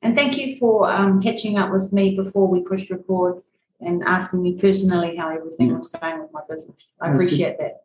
And 0.00 0.16
thank 0.16 0.38
you 0.38 0.56
for 0.56 0.90
um, 0.90 1.20
catching 1.20 1.58
up 1.58 1.70
with 1.70 1.92
me 1.92 2.16
before 2.16 2.48
we 2.48 2.60
push 2.62 2.90
record 2.90 3.42
and 3.82 4.02
asking 4.04 4.42
me 4.42 4.56
personally 4.58 5.16
how 5.16 5.28
everything 5.28 5.68
Yeah. 5.68 5.76
was 5.76 5.88
going 5.88 6.20
with 6.22 6.32
my 6.32 6.40
business. 6.48 6.94
I 7.02 7.08
That's 7.10 7.18
good. 7.18 7.26
appreciate 7.26 7.58
that. 7.58 7.82